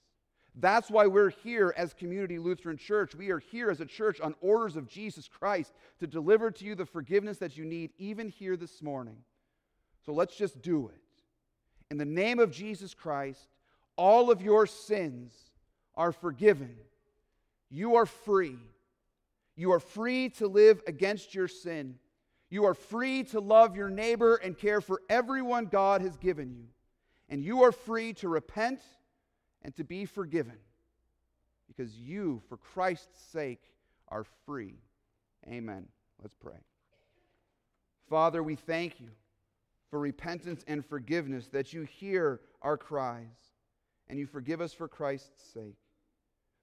That's 0.61 0.91
why 0.91 1.07
we're 1.07 1.31
here 1.31 1.73
as 1.77 1.95
Community 1.95 2.37
Lutheran 2.37 2.77
Church. 2.77 3.15
We 3.15 3.31
are 3.31 3.39
here 3.39 3.71
as 3.71 3.81
a 3.81 3.87
church 3.87 4.21
on 4.21 4.35
orders 4.41 4.75
of 4.75 4.89
Jesus 4.89 5.29
Christ 5.29 5.73
to 6.01 6.07
deliver 6.09 6.51
to 6.51 6.65
you 6.65 6.75
the 6.75 6.85
forgiveness 6.85 7.39
that 7.39 7.57
you 7.57 7.65
need, 7.65 7.93
even 7.97 8.29
here 8.29 8.57
this 8.57 8.83
morning. 8.83 9.19
So 10.05 10.13
let's 10.13 10.35
just 10.35 10.61
do 10.61 10.89
it. 10.89 11.01
In 11.93 11.97
the 11.97 12.05
name 12.05 12.41
of 12.41 12.51
Jesus 12.51 12.93
Christ, 12.93 13.47
all 13.97 14.33
of 14.33 14.43
your 14.43 14.67
sins 14.67 15.33
are 15.95 16.11
forgiven. 16.11 16.75
You 17.71 17.95
are 17.95 18.07
free. 18.07 18.59
You 19.55 19.71
are 19.73 19.81
free 19.81 20.29
to 20.31 20.49
live 20.49 20.83
against 20.89 21.37
your 21.37 21.47
sin. 21.47 22.01
You 22.51 22.65
are 22.65 22.75
free 22.75 23.23
to 23.25 23.39
love 23.39 23.77
your 23.77 23.91
neighbor 23.91 24.35
and 24.35 24.59
care 24.59 24.81
for 24.81 25.03
everyone 25.09 25.67
God 25.67 26.01
has 26.01 26.17
given 26.17 26.51
you. 26.51 26.65
And 27.29 27.45
you 27.45 27.63
are 27.63 27.73
free 27.73 28.13
to 28.15 28.29
repent 28.29 28.81
and 29.63 29.75
to 29.77 29.85
be 29.85 30.05
forgiven 30.05 30.57
because 31.67 31.95
you, 31.97 32.43
for 32.49 32.57
Christ's 32.57 33.23
sake, 33.33 33.63
are 34.09 34.25
free. 34.47 34.77
Amen. 35.47 35.87
Let's 36.21 36.35
pray. 36.35 36.59
Father, 38.09 38.43
we 38.43 38.57
thank 38.57 39.01
you 39.01 39.09
for 39.91 39.99
repentance 39.99 40.65
and 40.67 40.85
forgiveness, 40.85 41.49
that 41.49 41.73
you 41.73 41.83
hear 41.83 42.41
our 42.63 42.77
cries 42.77 43.27
and 44.09 44.19
you 44.19 44.27
forgive 44.27 44.61
us 44.61 44.73
for 44.73 44.89
Christ's 44.89 45.53
sake. 45.53 45.77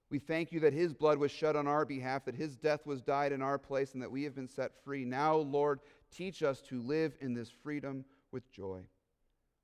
We 0.10 0.20
thank 0.20 0.52
you 0.52 0.60
that 0.62 0.74
his 0.74 0.94
blood 0.94 1.18
was 1.18 1.32
shed 1.32 1.56
on 1.56 1.68
our 1.68 1.86
behalf, 1.86 2.26
that 2.26 2.36
his 2.36 2.56
death 2.56 2.86
was 2.86 3.02
died 3.02 3.32
in 3.32 3.42
our 3.42 3.58
place, 3.58 3.94
and 3.94 4.02
that 4.02 4.12
we 4.12 4.24
have 4.24 4.36
been 4.36 4.48
set 4.48 4.72
free. 4.84 5.04
Now, 5.04 5.36
Lord, 5.36 5.80
teach 6.16 6.44
us 6.44 6.62
to 6.70 6.82
live 6.82 7.16
in 7.22 7.34
this 7.34 7.50
freedom 7.64 8.06
with 8.32 8.52
joy. 8.52 8.82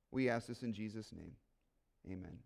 We 0.10 0.30
ask 0.30 0.48
this 0.48 0.64
in 0.64 0.74
Jesus' 0.74 1.14
name. 1.14 1.34
Amen. 2.12 2.40